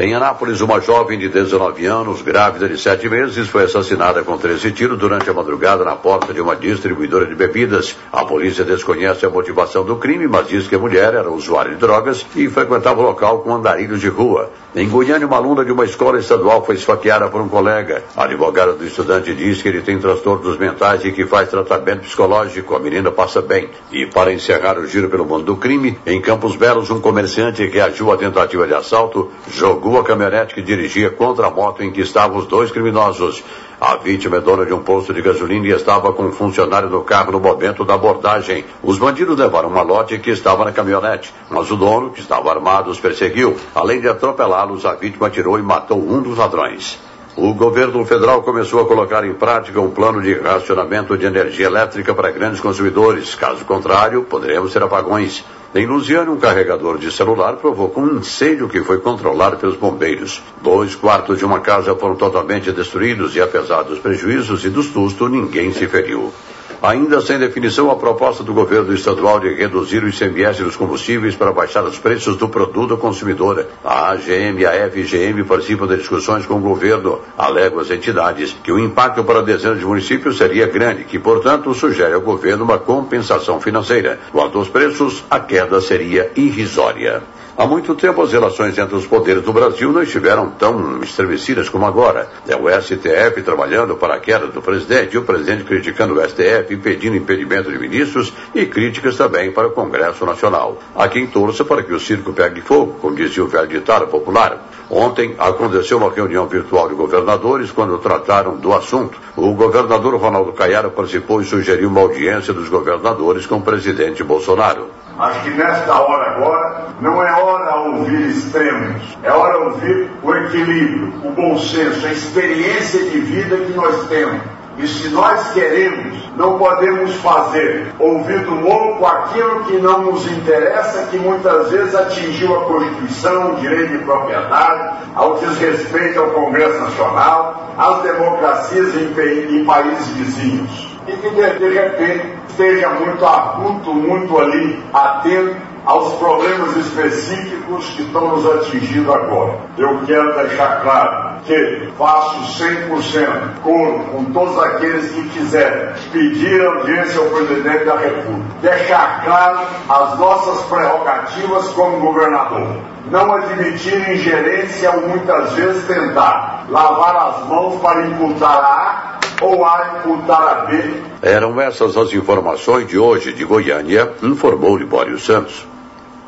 [0.00, 4.70] Em Anápolis, uma jovem de 19 anos, grávida de 7 meses, foi assassinada com 13
[4.70, 7.96] tiros durante a madrugada na porta de uma distribuidora de bebidas.
[8.12, 11.80] A polícia desconhece a motivação do crime, mas diz que a mulher era usuária de
[11.80, 14.52] drogas e frequentava o local com andarilhos de rua.
[14.72, 18.04] Em Goiânia, uma aluna de uma escola estadual foi esfaqueada por um colega.
[18.16, 22.76] A advogada do estudante diz que ele tem transtornos mentais e que faz tratamento psicológico.
[22.76, 23.68] A menina passa bem.
[23.90, 28.12] E para encerrar o giro pelo mundo do crime, em Campos Belos, um comerciante reagiu
[28.12, 32.38] à tentativa de assalto, jogou a caminhonete que dirigia contra a moto em que estavam
[32.38, 33.44] os dois criminosos.
[33.80, 37.00] A vítima é dona de um posto de gasolina e estava com um funcionário do
[37.02, 38.64] carro no momento da abordagem.
[38.82, 42.90] Os bandidos levaram uma lote que estava na caminhonete, mas o dono, que estava armado,
[42.90, 43.56] os perseguiu.
[43.74, 47.07] Além de atropelá-los, a vítima atirou e matou um dos ladrões.
[47.40, 52.12] O governo federal começou a colocar em prática um plano de racionamento de energia elétrica
[52.12, 53.36] para grandes consumidores.
[53.36, 55.44] Caso contrário, poderemos ter apagões.
[55.72, 60.42] Em Lusiana, um carregador de celular provocou um incêndio que foi controlado pelos bombeiros.
[60.60, 65.28] Dois quartos de uma casa foram totalmente destruídos e, apesar dos prejuízos e do susto,
[65.28, 66.32] ninguém se feriu.
[66.80, 71.52] Ainda sem definição, a proposta do governo estadual de reduzir o ICMS dos combustíveis para
[71.52, 73.66] baixar os preços do produto ao consumidor.
[73.84, 77.20] A AGM e a FGM participam de discussões com o governo.
[77.36, 82.14] Alegam as entidades que o impacto para dezenas de municípios seria grande, que, portanto, sugere
[82.14, 84.20] ao governo uma compensação financeira.
[84.30, 87.24] Quanto aos preços, a queda seria irrisória.
[87.58, 91.86] Há muito tempo as relações entre os poderes do Brasil não estiveram tão estremecidas como
[91.86, 92.30] agora.
[92.46, 97.16] É o STF trabalhando para a queda do presidente o presidente criticando o STF, pedindo
[97.16, 100.78] impedimento de ministros e críticas também para o Congresso Nacional.
[100.94, 104.64] Há quem torça para que o circo pegue fogo, como dizia o velho ditado popular.
[104.88, 109.18] Ontem aconteceu uma reunião virtual de governadores quando trataram do assunto.
[109.36, 115.07] O governador Ronaldo Caiara participou e sugeriu uma audiência dos governadores com o presidente Bolsonaro.
[115.18, 121.12] Acho que nesta hora agora não é hora ouvir extremos, é hora ouvir o equilíbrio,
[121.24, 124.40] o bom senso, a experiência de vida que nós temos.
[124.78, 131.18] E se nós queremos, não podemos fazer ouvido louco aquilo que não nos interessa, que
[131.18, 138.02] muitas vezes atingiu a Constituição, o direito de propriedade, ao desrespeito ao Congresso Nacional, às
[138.02, 140.87] democracias em, em países vizinhos.
[141.08, 148.02] E que de, de repente esteja muito agudo, muito ali atento aos problemas específicos que
[148.02, 149.58] estão nos atingindo agora.
[149.78, 157.20] Eu quero deixar claro que faço 100% coro com todos aqueles que quiserem pedir audiência
[157.20, 158.44] ao presidente da República.
[158.60, 162.68] Deixar claro as nossas prerrogativas como governador.
[163.10, 169.98] Não admitir ingerência ou muitas vezes tentar lavar as mãos para imputar A ou A
[169.98, 171.02] imputar a B.
[171.22, 175.66] Eram essas as informações de hoje de Goiânia, informou Libório Santos.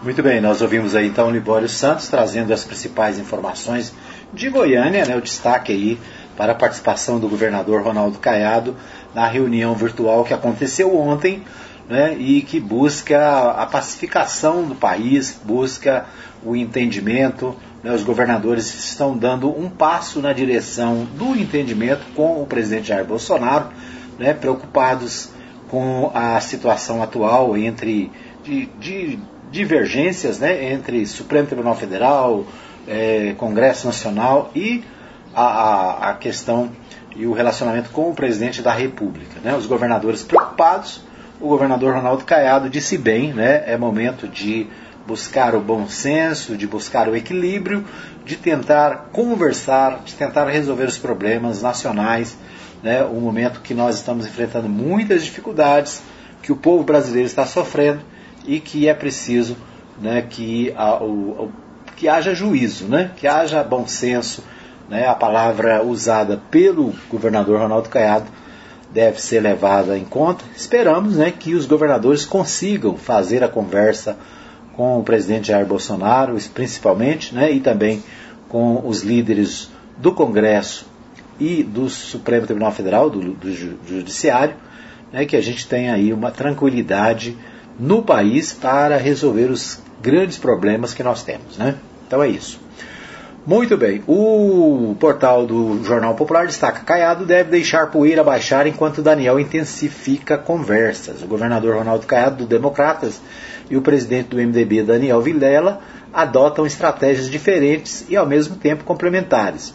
[0.03, 3.93] Muito bem, nós ouvimos aí então Libório Santos trazendo as principais informações
[4.33, 5.99] de Goiânia, né, o destaque aí
[6.37, 8.75] para a participação do governador Ronaldo Caiado
[9.15, 11.43] na reunião virtual que aconteceu ontem
[11.89, 16.07] né, e que busca a pacificação do país, busca
[16.43, 17.55] o entendimento.
[17.83, 23.05] Né, os governadores estão dando um passo na direção do entendimento com o presidente Jair
[23.05, 23.69] Bolsonaro,
[24.19, 25.31] né, preocupados
[25.69, 28.11] com a situação atual entre
[28.45, 29.19] de, de
[29.51, 32.45] divergências né, entre Supremo Tribunal Federal,
[32.87, 34.85] é, Congresso Nacional e
[35.35, 36.71] a, a, a, questão
[37.17, 39.41] e o relacionamento com o presidente da República.
[39.43, 39.55] Né?
[39.55, 41.03] Os governadores preocupados,
[41.41, 44.67] o governador Ronaldo Caiado disse bem, né, é momento de
[45.07, 47.85] buscar o bom senso, de buscar o equilíbrio,
[48.25, 52.37] de tentar conversar, de tentar resolver os problemas nacionais,
[52.83, 56.03] né, um momento que nós estamos enfrentando muitas dificuldades,
[56.43, 58.01] que o povo brasileiro está sofrendo
[58.47, 59.57] e que é preciso
[60.01, 61.51] né, que, a, o,
[61.97, 64.43] que haja juízo, né, que haja bom senso.
[64.89, 68.27] Né, a palavra usada pelo governador Ronaldo Caiado
[68.93, 70.45] deve ser levada em conta.
[70.57, 74.17] Esperamos né, que os governadores consigam fazer a conversa
[74.77, 78.03] com o presidente Jair Bolsonaro, principalmente, né, e também
[78.49, 80.87] com os líderes do Congresso
[81.39, 84.55] e do Supremo Tribunal Federal, do, do Judiciário,
[85.13, 87.37] né, que a gente tenha aí uma tranquilidade
[87.79, 91.57] no país para resolver os grandes problemas que nós temos.
[91.57, 91.77] Né?
[92.07, 92.61] Então é isso.
[93.47, 99.41] Muito bem, o portal do Jornal Popular destaca: Caiado deve deixar poeira baixar enquanto Daniel
[99.41, 101.23] intensifica conversas.
[101.23, 103.19] O governador Ronaldo Caiado, do Democratas,
[103.71, 105.81] e o presidente do MDB, Daniel Vilela,
[106.13, 109.73] adotam estratégias diferentes e ao mesmo tempo complementares.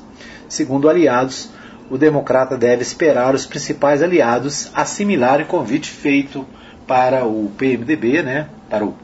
[0.50, 1.50] Segundo aliados,
[1.90, 6.46] o democrata deve esperar os principais aliados assimilarem o convite feito
[6.86, 8.96] para o PMDB, né, para o,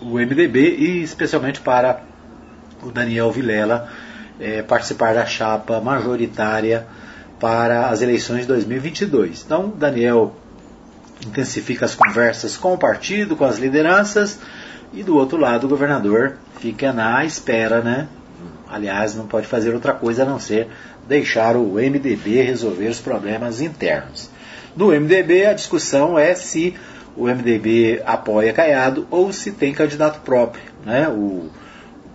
[0.00, 2.00] o MDB e especialmente para
[2.82, 3.88] o Daniel Vilela
[4.40, 6.86] é, participar da chapa majoritária
[7.38, 9.42] para as eleições de 2022.
[9.44, 10.34] Então, Daniel
[11.26, 14.38] intensifica as conversas com o partido, com as lideranças,
[14.92, 18.08] e do outro lado o governador fica na espera, né?
[18.68, 20.68] Aliás, não pode fazer outra coisa a não ser
[21.06, 24.30] deixar o MDB resolver os problemas internos.
[24.76, 26.74] No MDB, a discussão é se
[27.16, 30.62] o MDB apoia Caiado ou se tem candidato próprio.
[30.84, 31.08] Né?
[31.08, 31.50] O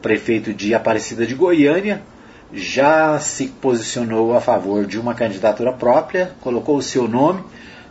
[0.01, 2.01] prefeito de Aparecida de Goiânia
[2.51, 7.43] já se posicionou a favor de uma candidatura própria, colocou o seu nome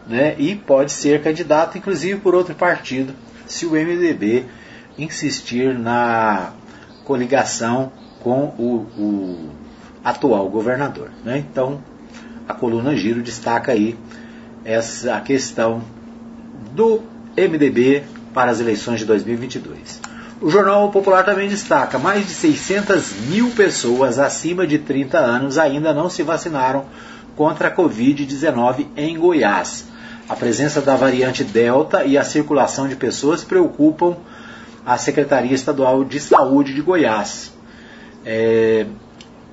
[0.07, 0.35] né?
[0.39, 3.15] e pode ser candidato, inclusive por outro partido,
[3.47, 4.45] se o MDB
[4.99, 6.53] insistir na
[7.05, 9.51] coligação com o, o
[10.05, 11.11] atual governador.
[11.25, 11.39] Né?
[11.39, 11.81] Então,
[12.49, 13.97] a coluna Giro destaca aí
[14.65, 15.83] essa questão
[16.73, 17.03] do
[17.37, 20.01] MDB para as eleições de 2022.
[20.41, 25.95] O Jornal Popular também destaca: mais de 600 mil pessoas acima de 30 anos ainda
[25.95, 26.85] não se vacinaram
[27.35, 29.87] contra a Covid-19 em Goiás.
[30.29, 34.17] A presença da variante Delta e a circulação de pessoas preocupam
[34.85, 37.53] a Secretaria Estadual de Saúde de Goiás.
[38.25, 38.87] É,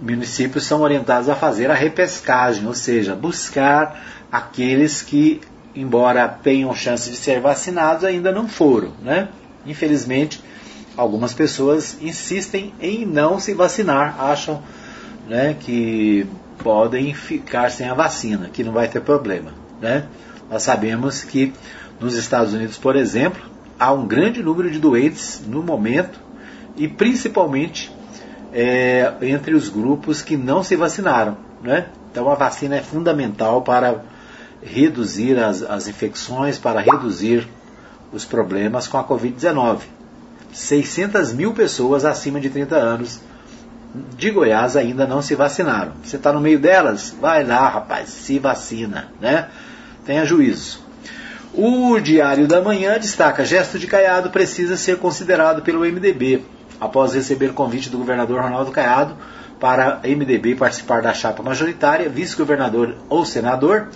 [0.02, 5.42] municípios são orientados a fazer a repescagem, ou seja, buscar aqueles que
[5.76, 8.92] embora tenham chance de ser vacinados, ainda não foram.
[9.02, 9.30] Né?
[9.66, 10.44] Infelizmente,
[10.96, 14.62] algumas pessoas insistem em não se vacinar, acham
[15.28, 16.28] né, que
[16.60, 19.54] podem ficar sem a vacina, que não vai ter problema.
[19.82, 20.06] Né?
[20.54, 21.52] Nós sabemos que
[22.00, 23.42] nos Estados Unidos, por exemplo,
[23.80, 26.20] há um grande número de doentes no momento
[26.78, 27.92] e principalmente
[28.54, 31.36] é, entre os grupos que não se vacinaram.
[31.64, 31.88] Né?
[32.12, 34.04] Então a vacina é fundamental para
[34.62, 37.48] reduzir as, as infecções, para reduzir
[38.12, 39.80] os problemas com a Covid-19.
[40.52, 43.20] 600 mil pessoas acima de 30 anos
[44.16, 45.94] de Goiás ainda não se vacinaram.
[46.04, 47.16] Você está no meio delas?
[47.20, 49.48] Vai lá, rapaz, se vacina, né?
[50.06, 50.80] Tenha juízo.
[51.54, 56.44] O Diário da Manhã destaca: gesto de Caiado precisa ser considerado pelo MDB.
[56.80, 59.16] Após receber convite do governador Ronaldo Caiado
[59.60, 63.88] para MDB participar da chapa majoritária, vice-governador ou senador,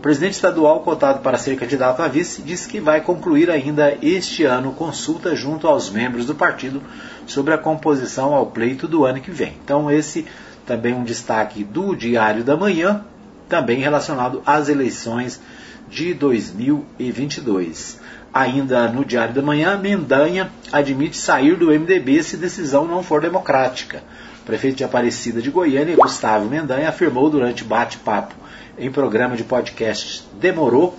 [0.00, 4.72] presidente estadual, cotado para ser candidato a vice, disse que vai concluir ainda este ano
[4.72, 6.80] consulta junto aos membros do partido
[7.26, 9.56] sobre a composição ao pleito do ano que vem.
[9.64, 10.26] Então, esse
[10.64, 13.04] também um destaque do Diário da Manhã,
[13.48, 15.40] também relacionado às eleições
[15.88, 18.00] de 2022.
[18.32, 24.02] Ainda no Diário da Manhã, Mendanha admite sair do MDB se decisão não for democrática.
[24.44, 28.34] Prefeito de Aparecida de Goiânia, Gustavo Mendanha, afirmou durante bate-papo
[28.78, 30.96] em programa de podcast Demorou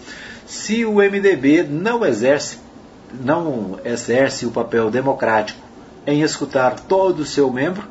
[0.47, 2.57] se o MDB não exerce,
[3.23, 5.59] não exerce o papel democrático
[6.05, 7.85] em escutar todo o seu membro,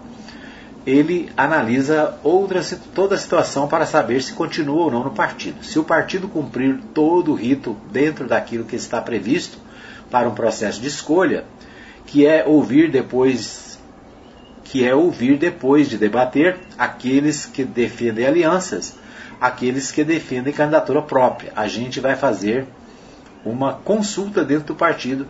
[0.86, 2.62] ele analisa outra,
[2.94, 5.64] toda a situação para saber se continua ou não no partido.
[5.64, 9.58] Se o partido cumprir todo o rito dentro daquilo que está previsto
[10.08, 11.44] para um processo de escolha,
[12.06, 13.66] que é ouvir depois
[14.62, 18.96] que é ouvir depois de debater aqueles que defendem alianças,
[19.40, 21.52] aqueles que defendem candidatura própria.
[21.54, 22.66] A gente vai fazer
[23.44, 25.26] uma consulta dentro do partido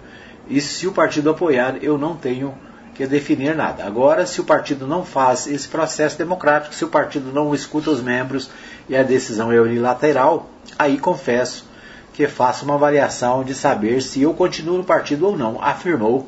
[0.48, 2.54] e se o partido apoiar, eu não tenho
[2.96, 3.84] que é definir nada.
[3.84, 8.00] Agora, se o partido não faz esse processo democrático, se o partido não escuta os
[8.00, 8.48] membros
[8.88, 11.66] e a decisão é unilateral, aí confesso
[12.14, 16.26] que faço uma avaliação de saber se eu continuo no partido ou não, afirmou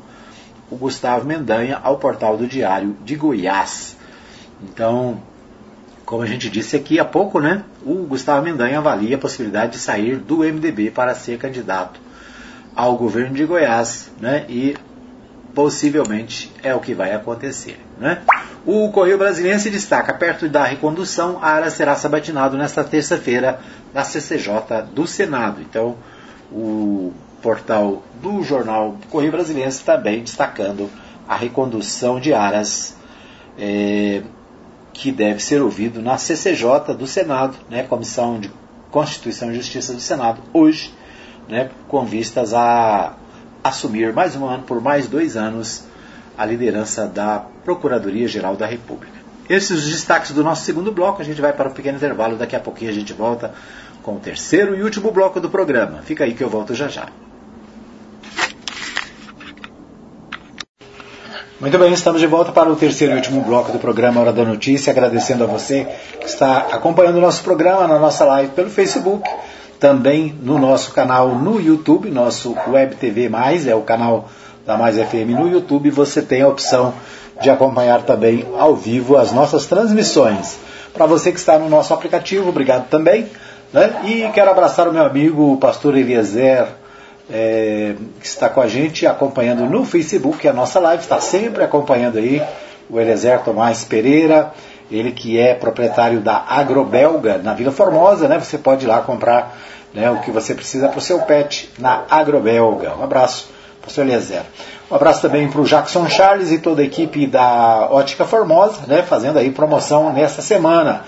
[0.69, 3.97] o Gustavo Mendanha ao portal do Diário de Goiás.
[4.61, 5.19] Então,
[6.05, 9.79] como a gente disse aqui há pouco, né, o Gustavo Mendanha avalia a possibilidade de
[9.79, 11.99] sair do MDB para ser candidato
[12.75, 14.75] ao governo de Goiás, né, e
[15.59, 17.77] possivelmente é o que vai acontecer.
[17.97, 18.21] Né?
[18.65, 23.59] O Correio Brasileiro se destaca perto da recondução, a área será sabatinado nesta terça-feira
[23.93, 25.59] na CCJ do Senado.
[25.59, 25.97] Então,
[26.49, 30.89] o portal do jornal Correio Brasileiro também destacando
[31.27, 32.95] a recondução de Aras,
[33.57, 34.21] é,
[34.93, 38.49] que deve ser ouvido na CCJ do Senado, né, Comissão de
[38.89, 40.93] Constituição e Justiça do Senado, hoje,
[41.49, 43.17] né, com vistas a
[43.69, 45.83] assumir mais um ano, por mais dois anos,
[46.37, 49.19] a liderança da Procuradoria-Geral da República.
[49.49, 51.21] Esses os destaques do nosso segundo bloco.
[51.21, 52.35] A gente vai para um pequeno intervalo.
[52.35, 53.51] Daqui a pouquinho a gente volta
[54.03, 56.01] com o terceiro e último bloco do programa.
[56.03, 57.07] Fica aí que eu volto já já.
[61.59, 64.45] Muito bem, estamos de volta para o terceiro e último bloco do programa Hora da
[64.45, 65.85] Notícia, agradecendo a você
[66.21, 69.29] que está acompanhando o nosso programa na nossa live pelo Facebook
[69.79, 74.29] também no nosso canal no YouTube, nosso Web TV Mais, é o canal
[74.65, 76.93] da Mais FM no YouTube, você tem a opção
[77.41, 80.59] de acompanhar também ao vivo as nossas transmissões.
[80.93, 83.27] Para você que está no nosso aplicativo, obrigado também.
[83.71, 84.01] Né?
[84.05, 86.67] E quero abraçar o meu amigo, o pastor Eliezer,
[87.31, 92.17] é, que está com a gente, acompanhando no Facebook a nossa live, está sempre acompanhando
[92.17, 92.41] aí,
[92.89, 94.51] o Eliezer Tomás Pereira,
[94.91, 98.39] ele que é proprietário da Agrobelga, na Vila Formosa, né?
[98.39, 99.57] Você pode ir lá comprar
[99.93, 102.95] né, o que você precisa para o seu pet na Agrobelga.
[102.95, 103.49] Um abraço,
[103.81, 104.43] professor Eliezer.
[104.89, 109.03] Um abraço também para o Jackson Charles e toda a equipe da Ótica Formosa, né,
[109.03, 111.03] fazendo aí promoção nessa semana.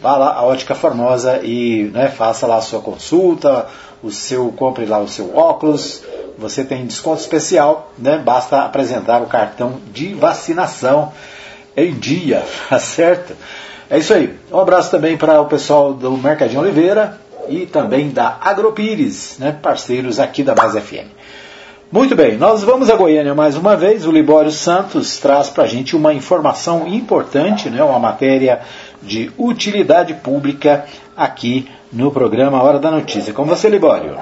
[0.00, 3.66] Vá lá, a Ótica Formosa, e né, faça lá a sua consulta,
[4.02, 6.02] o seu, compre lá o seu óculos.
[6.38, 8.18] Você tem desconto especial, né?
[8.18, 11.12] Basta apresentar o cartão de vacinação
[11.76, 13.34] em dia, tá certo?
[13.88, 14.34] É isso aí.
[14.50, 20.18] Um abraço também para o pessoal do Mercadinho Oliveira e também da Agropires, né, parceiros
[20.18, 21.08] aqui da Base FM.
[21.92, 24.04] Muito bem, nós vamos a Goiânia mais uma vez.
[24.04, 28.60] O Libório Santos traz para a gente uma informação importante, né, uma matéria
[29.00, 30.84] de utilidade pública
[31.16, 33.32] aqui no programa Hora da Notícia.
[33.32, 34.16] Com você, Libório.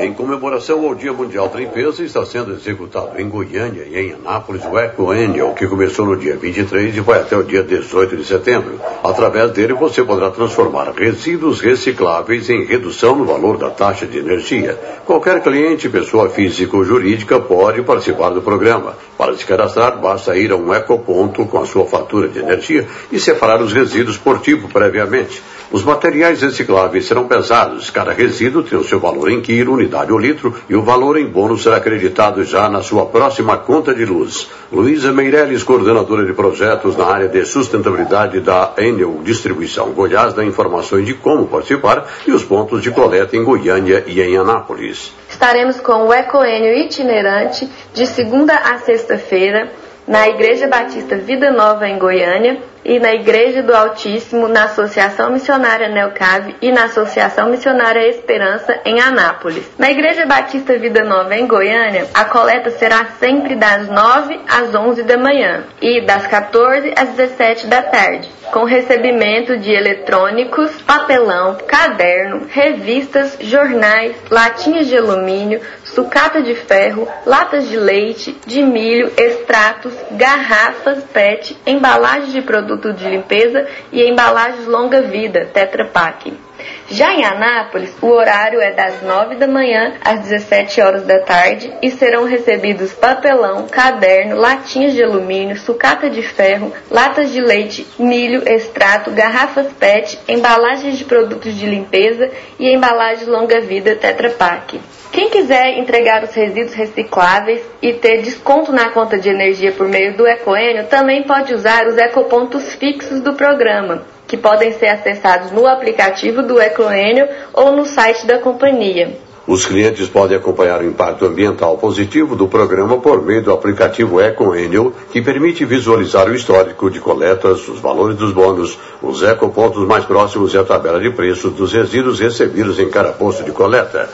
[0.00, 4.64] Em comemoração ao Dia Mundial da Limpeza, está sendo executado em Goiânia e em Anápolis
[4.64, 8.24] o Eco Angel, que começou no dia 23 e vai até o dia 18 de
[8.24, 8.80] setembro.
[9.02, 14.78] Através dele, você poderá transformar resíduos recicláveis em redução no valor da taxa de energia.
[15.04, 18.96] Qualquer cliente, pessoa física ou jurídica, pode participar do programa.
[19.16, 23.18] Para se cadastrar, basta ir a um ecoponto com a sua fatura de energia e
[23.18, 25.42] separar os resíduos por tipo previamente.
[25.70, 30.18] Os materiais recicláveis serão pesados, cada resíduo tem o seu valor em quilo, unidade ou
[30.18, 34.48] litro, e o valor em bônus será acreditado já na sua próxima conta de luz.
[34.70, 41.06] Luísa Meirelles, coordenadora de projetos na área de sustentabilidade da Enel Distribuição Goiás, dá informações
[41.06, 45.12] de como participar e os pontos de coleta em Goiânia e em Anápolis.
[45.28, 49.72] Estaremos com o Ecoênio itinerante de segunda a sexta-feira
[50.06, 55.88] na Igreja Batista Vida Nova em Goiânia e na Igreja do Altíssimo, na Associação Missionária
[55.88, 59.68] Neocave e na Associação Missionária Esperança em Anápolis.
[59.78, 65.02] Na Igreja Batista Vida Nova em Goiânia, a coleta será sempre das 9 às 11
[65.02, 72.46] da manhã e das 14 às 17 da tarde, com recebimento de eletrônicos, papelão, caderno,
[72.48, 81.02] revistas, jornais, latinhas de alumínio, sucata de ferro, latas de leite, de milho, extratos, garrafas
[81.04, 86.47] PET, embalagens de produto de limpeza e embalagens longa-vida, Tetra Pak.
[86.90, 91.72] Já em Anápolis, o horário é das 9 da manhã às 17 horas da tarde
[91.82, 98.42] e serão recebidos papelão, caderno, latinhas de alumínio, sucata de ferro, latas de leite, milho,
[98.48, 104.80] extrato, garrafas PET, embalagens de produtos de limpeza e embalagens longa-vida Tetra Pak.
[105.12, 110.16] Quem quiser entregar os resíduos recicláveis e ter desconto na conta de energia por meio
[110.16, 115.66] do Ecoênio, também pode usar os ecopontos fixos do programa, que podem ser acessados no
[115.66, 119.18] aplicativo do Ecoênio ou no site da companhia.
[119.46, 124.92] Os clientes podem acompanhar o impacto ambiental positivo do programa por meio do aplicativo EcoEnio,
[125.10, 130.52] que permite visualizar o histórico de coletas, os valores dos bônus, os ecopontos mais próximos
[130.52, 134.06] e a tabela de preços dos resíduos recebidos em cada posto de coleta.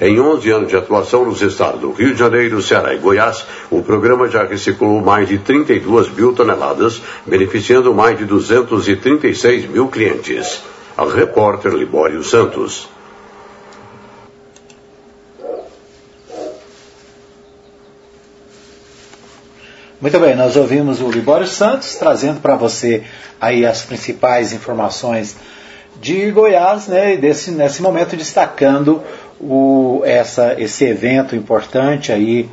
[0.00, 3.82] Em 11 anos de atuação nos estados do Rio de Janeiro, Ceará e Goiás, o
[3.82, 10.62] programa já reciclou mais de 32 mil toneladas, beneficiando mais de 236 mil clientes.
[10.96, 12.88] A repórter Libório Santos.
[20.00, 23.04] Muito bem, nós ouvimos o Libório Santos trazendo para você
[23.38, 25.36] aí as principais informações
[26.00, 29.02] de Goiás, né, e desse, nesse momento destacando
[29.40, 32.48] o, essa, esse evento importante aí,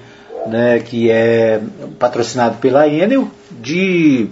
[0.45, 1.59] né, que é
[1.99, 4.29] patrocinado pela Enel, de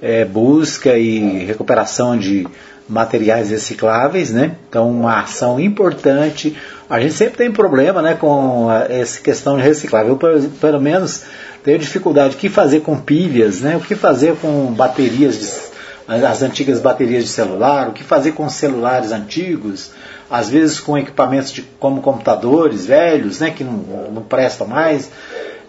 [0.00, 2.46] é, busca e recuperação de
[2.88, 4.56] materiais recicláveis, né?
[4.68, 6.56] Então, uma ação importante.
[6.88, 10.18] A gente sempre tem problema, né, com essa questão de reciclável.
[10.22, 11.24] Eu, pelo menos,
[11.62, 12.34] tenho dificuldade.
[12.34, 13.76] O que fazer com pilhas, né?
[13.76, 15.67] O que fazer com baterias, de,
[16.08, 17.88] as antigas baterias de celular?
[17.88, 19.92] O que fazer com celulares antigos?
[20.30, 23.76] às vezes com equipamentos de, como computadores velhos, né, que não,
[24.12, 25.10] não prestam mais,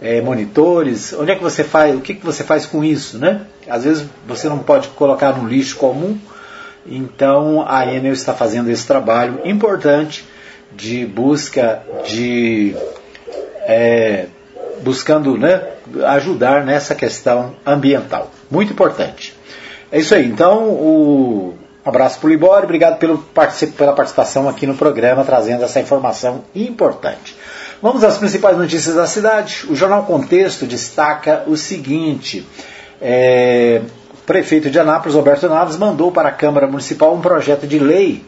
[0.02, 1.14] é, monitores.
[1.14, 1.96] Onde é que você faz?
[1.96, 3.42] O que, que você faz com isso, né?
[3.68, 6.18] Às vezes você não pode colocar no lixo comum.
[6.86, 10.26] Então a Enel está fazendo esse trabalho importante
[10.72, 12.76] de busca de
[13.68, 14.28] é,
[14.82, 15.62] buscando né,
[16.08, 18.32] ajudar nessa questão ambiental.
[18.50, 19.38] Muito importante.
[19.92, 20.26] É isso aí.
[20.26, 25.64] Então o um abraço para o Libório, obrigado pelo, pela participação aqui no programa, trazendo
[25.64, 27.36] essa informação importante.
[27.82, 29.66] Vamos às principais notícias da cidade.
[29.70, 32.46] O jornal Contexto destaca o seguinte:
[33.02, 33.82] é,
[34.14, 38.24] o prefeito de Anápolis, Roberto Naves, mandou para a Câmara Municipal um projeto de lei,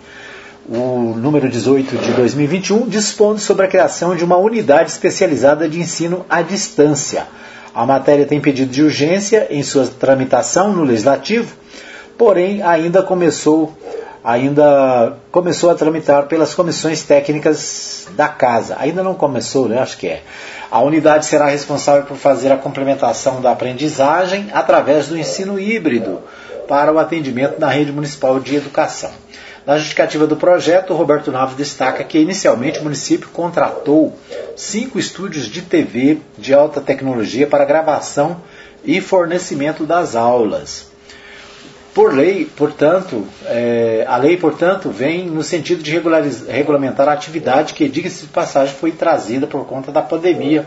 [0.68, 6.26] o número 18 de 2021, dispondo sobre a criação de uma unidade especializada de ensino
[6.30, 7.28] à distância.
[7.74, 11.62] A matéria tem pedido de urgência em sua tramitação no Legislativo
[12.22, 13.76] porém ainda começou
[14.24, 18.78] ainda começou a tramitar pelas comissões técnicas da casa.
[18.80, 19.80] Ainda não começou, né?
[19.80, 20.22] acho que é.
[20.70, 26.22] A unidade será responsável por fazer a complementação da aprendizagem através do ensino híbrido
[26.68, 29.10] para o atendimento na rede municipal de educação.
[29.66, 34.18] Na justificativa do projeto, Roberto Naves destaca que inicialmente o município contratou
[34.56, 38.42] cinco estúdios de TV de alta tecnologia para gravação
[38.84, 40.90] e fornecimento das aulas.
[41.94, 47.90] Por lei, portanto, é, a lei, portanto, vem no sentido de regulamentar a atividade que,
[47.90, 50.66] diga-se de passagem, foi trazida por conta da pandemia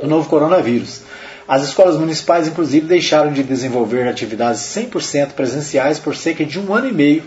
[0.00, 1.02] do novo coronavírus.
[1.46, 6.88] As escolas municipais, inclusive, deixaram de desenvolver atividades 100% presenciais por cerca de um ano
[6.88, 7.22] e meio,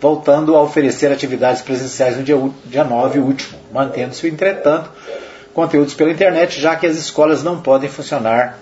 [0.00, 4.90] voltando a oferecer atividades presenciais no dia, dia 9 último, mantendo-se, entretanto,
[5.54, 8.58] conteúdos pela internet, já que as escolas não podem funcionar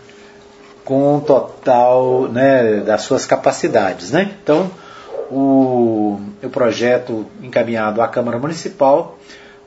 [0.85, 4.11] com o total né, das suas capacidades.
[4.11, 4.31] Né?
[4.43, 4.71] Então,
[5.31, 9.19] o, o projeto encaminhado à Câmara Municipal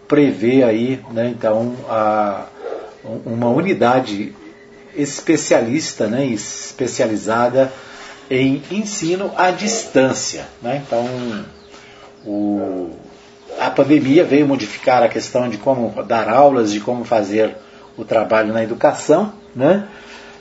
[0.08, 2.46] prevê aí, né, então, a,
[3.26, 4.34] uma unidade
[4.96, 7.72] especialista, né, especializada
[8.30, 10.46] em ensino à distância.
[10.62, 10.82] Né?
[10.86, 11.06] Então,
[12.28, 12.90] o,
[13.58, 17.56] a pandemia veio modificar a questão de como dar aulas, de como fazer
[17.98, 19.88] o trabalho na educação, né?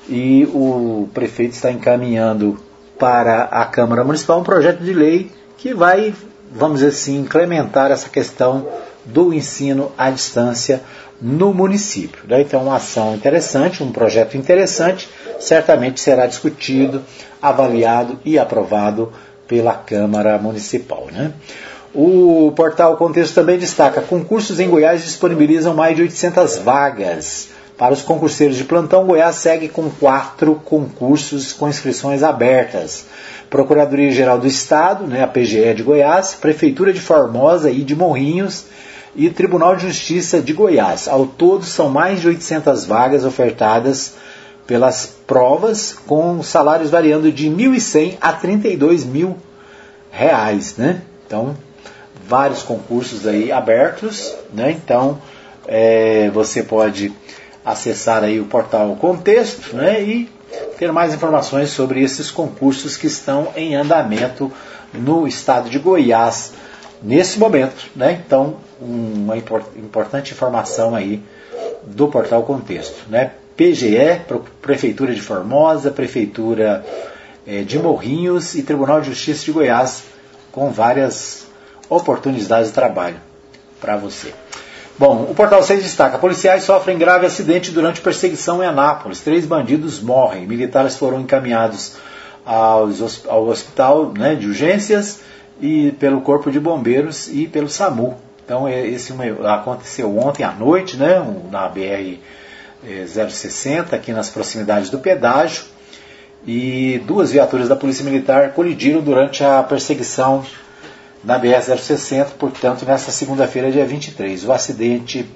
[0.09, 2.59] e o prefeito está encaminhando
[2.99, 6.13] para a Câmara Municipal um projeto de lei que vai,
[6.53, 8.67] vamos dizer assim, incrementar essa questão
[9.05, 10.83] do ensino à distância
[11.21, 12.25] no município.
[12.29, 12.43] Né?
[12.43, 15.09] Então, uma ação interessante, um projeto interessante,
[15.39, 17.03] certamente será discutido,
[17.41, 19.13] avaliado e aprovado
[19.47, 21.07] pela Câmara Municipal.
[21.13, 21.33] Né?
[21.99, 27.49] O portal Contexto também destaca: concursos em Goiás disponibilizam mais de 800 vagas.
[27.79, 33.07] Para os concurseiros de plantão, Goiás segue com quatro concursos com inscrições abertas.
[33.49, 38.67] Procuradoria-Geral do Estado, né, a PGE de Goiás, Prefeitura de Formosa e de Morrinhos
[39.15, 41.09] e Tribunal de Justiça de Goiás.
[41.09, 44.17] Ao todo, são mais de 800 vagas ofertadas
[44.67, 49.39] pelas provas, com salários variando de 1.100 a 32 mil
[50.11, 51.01] reais, né?
[51.27, 51.57] Então,
[52.27, 54.71] vários concursos aí abertos, né?
[54.71, 55.19] Então,
[55.67, 57.13] é, você pode
[57.65, 60.03] acessar aí o portal Contexto, né?
[60.03, 60.29] E
[60.79, 64.51] ter mais informações sobre esses concursos que estão em andamento
[64.93, 66.53] no estado de Goiás
[67.03, 68.21] nesse momento, né?
[68.25, 71.23] Então, uma importante informação aí
[71.85, 73.33] do portal Contexto, né?
[73.57, 74.21] PGE,
[74.61, 76.85] Prefeitura de Formosa, Prefeitura
[77.47, 80.03] é, de Morrinhos e Tribunal de Justiça de Goiás,
[80.53, 81.46] com várias
[81.89, 83.17] oportunidades de trabalho
[83.81, 84.33] para você.
[84.99, 89.21] Bom, o Portal 6 destaca: policiais sofrem grave acidente durante perseguição em Anápolis.
[89.21, 90.47] Três bandidos morrem.
[90.47, 91.97] Militares foram encaminhados
[92.45, 95.21] aos, ao hospital né, de urgências
[95.61, 98.17] e pelo Corpo de Bombeiros e pelo SAMU.
[98.45, 99.13] Então, é, esse
[99.45, 101.21] aconteceu ontem à noite, né,
[101.51, 102.19] na BR
[103.07, 105.65] 060, aqui nas proximidades do pedágio.
[106.47, 110.45] E duas viaturas da Polícia Militar colidiram durante a perseguição
[111.25, 114.45] na BR-060, portanto, nesta segunda-feira, dia 23.
[114.45, 115.27] O acidente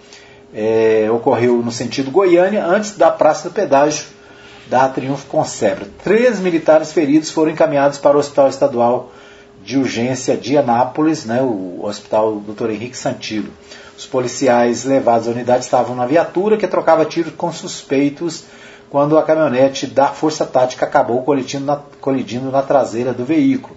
[0.55, 4.05] é, ocorreu no sentido Goiânia, antes da Praça do Pedágio
[4.69, 5.89] da Triunfo Concebra.
[6.05, 9.13] Três militares feridos foram encaminhados para o Hospital Estadual
[9.65, 12.71] de Urgência de Anápolis, né, o Hospital Dr.
[12.71, 13.53] Henrique Santillo.
[13.97, 18.45] Os policiais levados à unidade estavam na viatura que trocava tiros com suspeitos
[18.89, 23.77] quando a caminhonete da Força Tática acabou colidindo na, colidindo na traseira do veículo.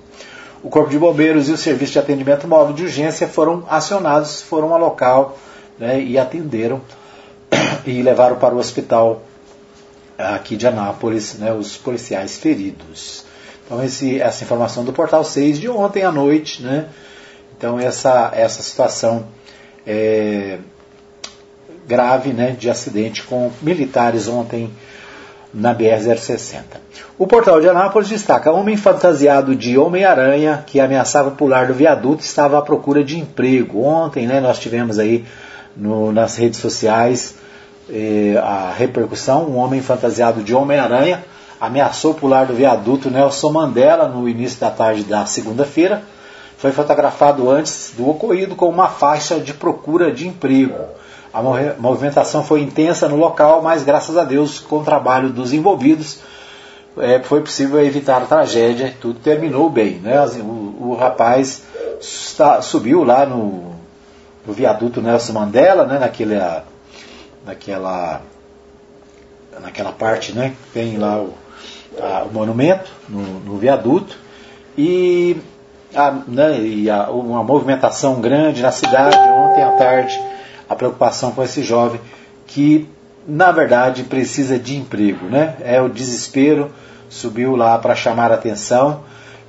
[0.64, 4.74] O Corpo de Bombeiros e o Serviço de Atendimento Móvel de Urgência foram acionados, foram
[4.74, 5.38] ao local
[5.78, 6.80] né, e atenderam
[7.86, 9.24] e levaram para o hospital
[10.18, 13.26] aqui de Anápolis né, os policiais feridos.
[13.66, 16.64] Então, esse, essa informação do Portal 6 de ontem à noite.
[16.64, 16.88] Né,
[17.57, 19.26] então, essa, essa situação
[19.86, 20.59] é,
[21.86, 24.72] grave né, de acidente com militares ontem
[25.54, 26.64] na BR-060.
[27.18, 32.58] O portal de Anápolis destaca: homem fantasiado de Homem-Aranha que ameaçava pular do viaduto estava
[32.58, 33.84] à procura de emprego.
[33.84, 35.26] Ontem né, nós tivemos aí
[35.78, 37.36] no, nas redes sociais
[37.89, 41.24] eh, a repercussão: um homem fantasiado de Homem-Aranha
[41.62, 46.01] ameaçou pular do viaduto Nelson Mandela no início da tarde da segunda-feira.
[46.58, 50.76] Foi fotografado antes do ocorrido com uma faixa de procura de emprego.
[51.34, 51.41] A
[51.79, 56.19] movimentação foi intensa no local, mas graças a Deus, com o trabalho dos envolvidos,
[56.95, 58.93] é, foi possível evitar a tragédia.
[59.01, 59.95] Tudo terminou bem.
[59.95, 60.13] Né?
[60.41, 61.63] O, o rapaz
[61.99, 63.73] está, subiu lá no,
[64.45, 65.97] no, viaduto Nelson Mandela, né?
[65.97, 66.65] naquela,
[67.43, 68.21] naquela,
[69.59, 70.53] naquela parte né?
[70.71, 71.34] tem lá o,
[71.99, 74.15] a, o monumento no, no, viaduto.
[74.77, 75.38] E,
[75.95, 76.59] a, né?
[76.59, 80.32] e a, uma movimentação grande na cidade ontem à tarde
[80.74, 81.99] a preocupação com esse jovem
[82.45, 82.88] que,
[83.28, 85.26] na verdade, precisa de emprego.
[85.28, 85.55] Né?
[85.61, 86.71] É o desespero,
[87.09, 89.01] subiu lá para chamar a atenção.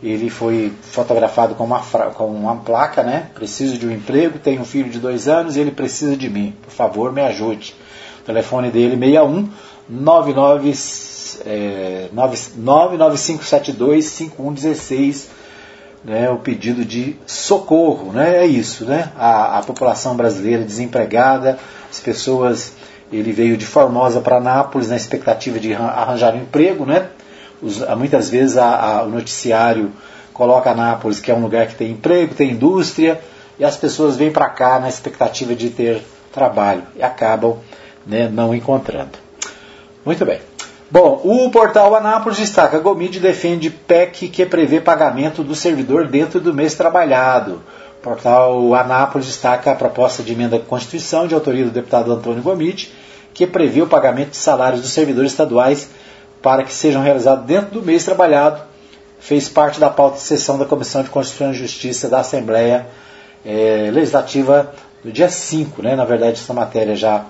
[0.02, 3.28] Ele foi fotografado com uma, com uma placa, né?
[3.34, 6.54] Preciso de um emprego, tenho um filho de dois anos e ele precisa de mim.
[6.62, 7.74] Por favor, me ajude.
[8.20, 9.48] O telefone dele 61
[9.88, 10.74] 99
[11.46, 15.30] é, 99572 5116
[16.04, 18.12] né, o pedido de socorro.
[18.12, 19.10] Né, é isso, né?
[19.16, 21.58] A, a população brasileira desempregada,
[21.90, 22.72] as pessoas.
[23.12, 27.08] Ele veio de Formosa para Nápoles na expectativa de arranjar um emprego, né?
[27.62, 29.92] Os, muitas vezes a, a, o noticiário
[30.32, 33.20] coloca Nápoles, que é um lugar que tem emprego, tem indústria,
[33.58, 36.02] e as pessoas vêm para cá na expectativa de ter
[36.32, 37.58] trabalho e acabam
[38.04, 39.12] né, não encontrando.
[40.04, 40.40] Muito bem.
[40.94, 46.54] Bom, o portal Anápolis destaca: Gomide defende PEC que prevê pagamento do servidor dentro do
[46.54, 47.60] mês trabalhado.
[47.98, 52.44] O portal Anápolis destaca a proposta de emenda à Constituição de autoria do deputado Antônio
[52.44, 52.92] Gomide,
[53.34, 55.90] que prevê o pagamento de salários dos servidores estaduais
[56.40, 58.62] para que sejam realizados dentro do mês trabalhado.
[59.18, 62.86] Fez parte da pauta de sessão da Comissão de Constituição e Justiça da Assembleia
[63.44, 64.72] é, Legislativa
[65.02, 65.96] do dia 5, né?
[65.96, 67.24] na verdade, essa matéria já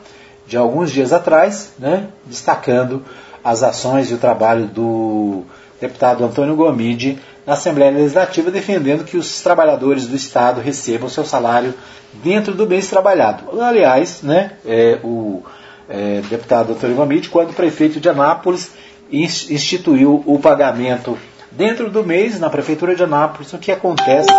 [0.46, 2.08] de alguns dias atrás, né?
[2.26, 3.02] destacando
[3.44, 5.42] as ações e o trabalho do
[5.80, 11.74] deputado Antônio Gomide na Assembleia Legislativa, defendendo que os trabalhadores do Estado recebam seu salário
[12.22, 13.60] dentro do mês trabalhado.
[13.60, 15.42] Aliás, né, é, o
[15.88, 18.72] é, deputado Antônio Gomide, quando prefeito de Anápolis,
[19.10, 21.18] instituiu o pagamento
[21.52, 24.32] dentro do mês na Prefeitura de Anápolis, o que acontece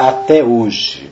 [0.00, 1.10] até hoje.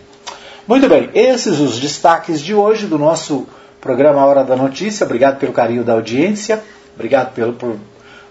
[0.66, 3.46] Muito bem, esses os destaques de hoje do nosso
[3.80, 5.04] programa Hora da Notícia.
[5.04, 6.62] Obrigado pelo carinho da audiência,
[6.94, 7.76] obrigado pelo, por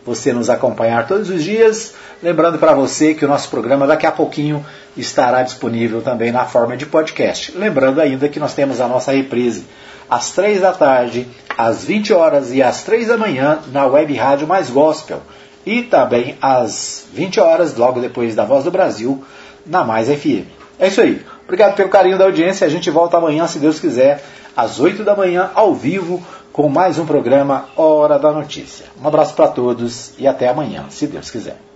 [0.06, 1.94] você nos acompanhar todos os dias.
[2.22, 6.78] Lembrando para você que o nosso programa daqui a pouquinho estará disponível também na forma
[6.78, 7.58] de podcast.
[7.58, 9.66] Lembrando ainda que nós temos a nossa reprise
[10.10, 11.26] às três da tarde,
[11.58, 15.22] às 20 horas e às três da manhã na Web Rádio Mais Gospel.
[15.66, 19.24] E também às 20 horas, logo depois da Voz do Brasil,
[19.66, 20.48] na Mais FM.
[20.80, 21.24] É isso aí.
[21.46, 22.66] Obrigado pelo carinho da audiência.
[22.66, 24.24] A gente volta amanhã, se Deus quiser,
[24.58, 28.86] às 8 da manhã, ao vivo, com mais um programa Hora da Notícia.
[29.02, 31.71] Um abraço para todos e até amanhã, se Deus quiser.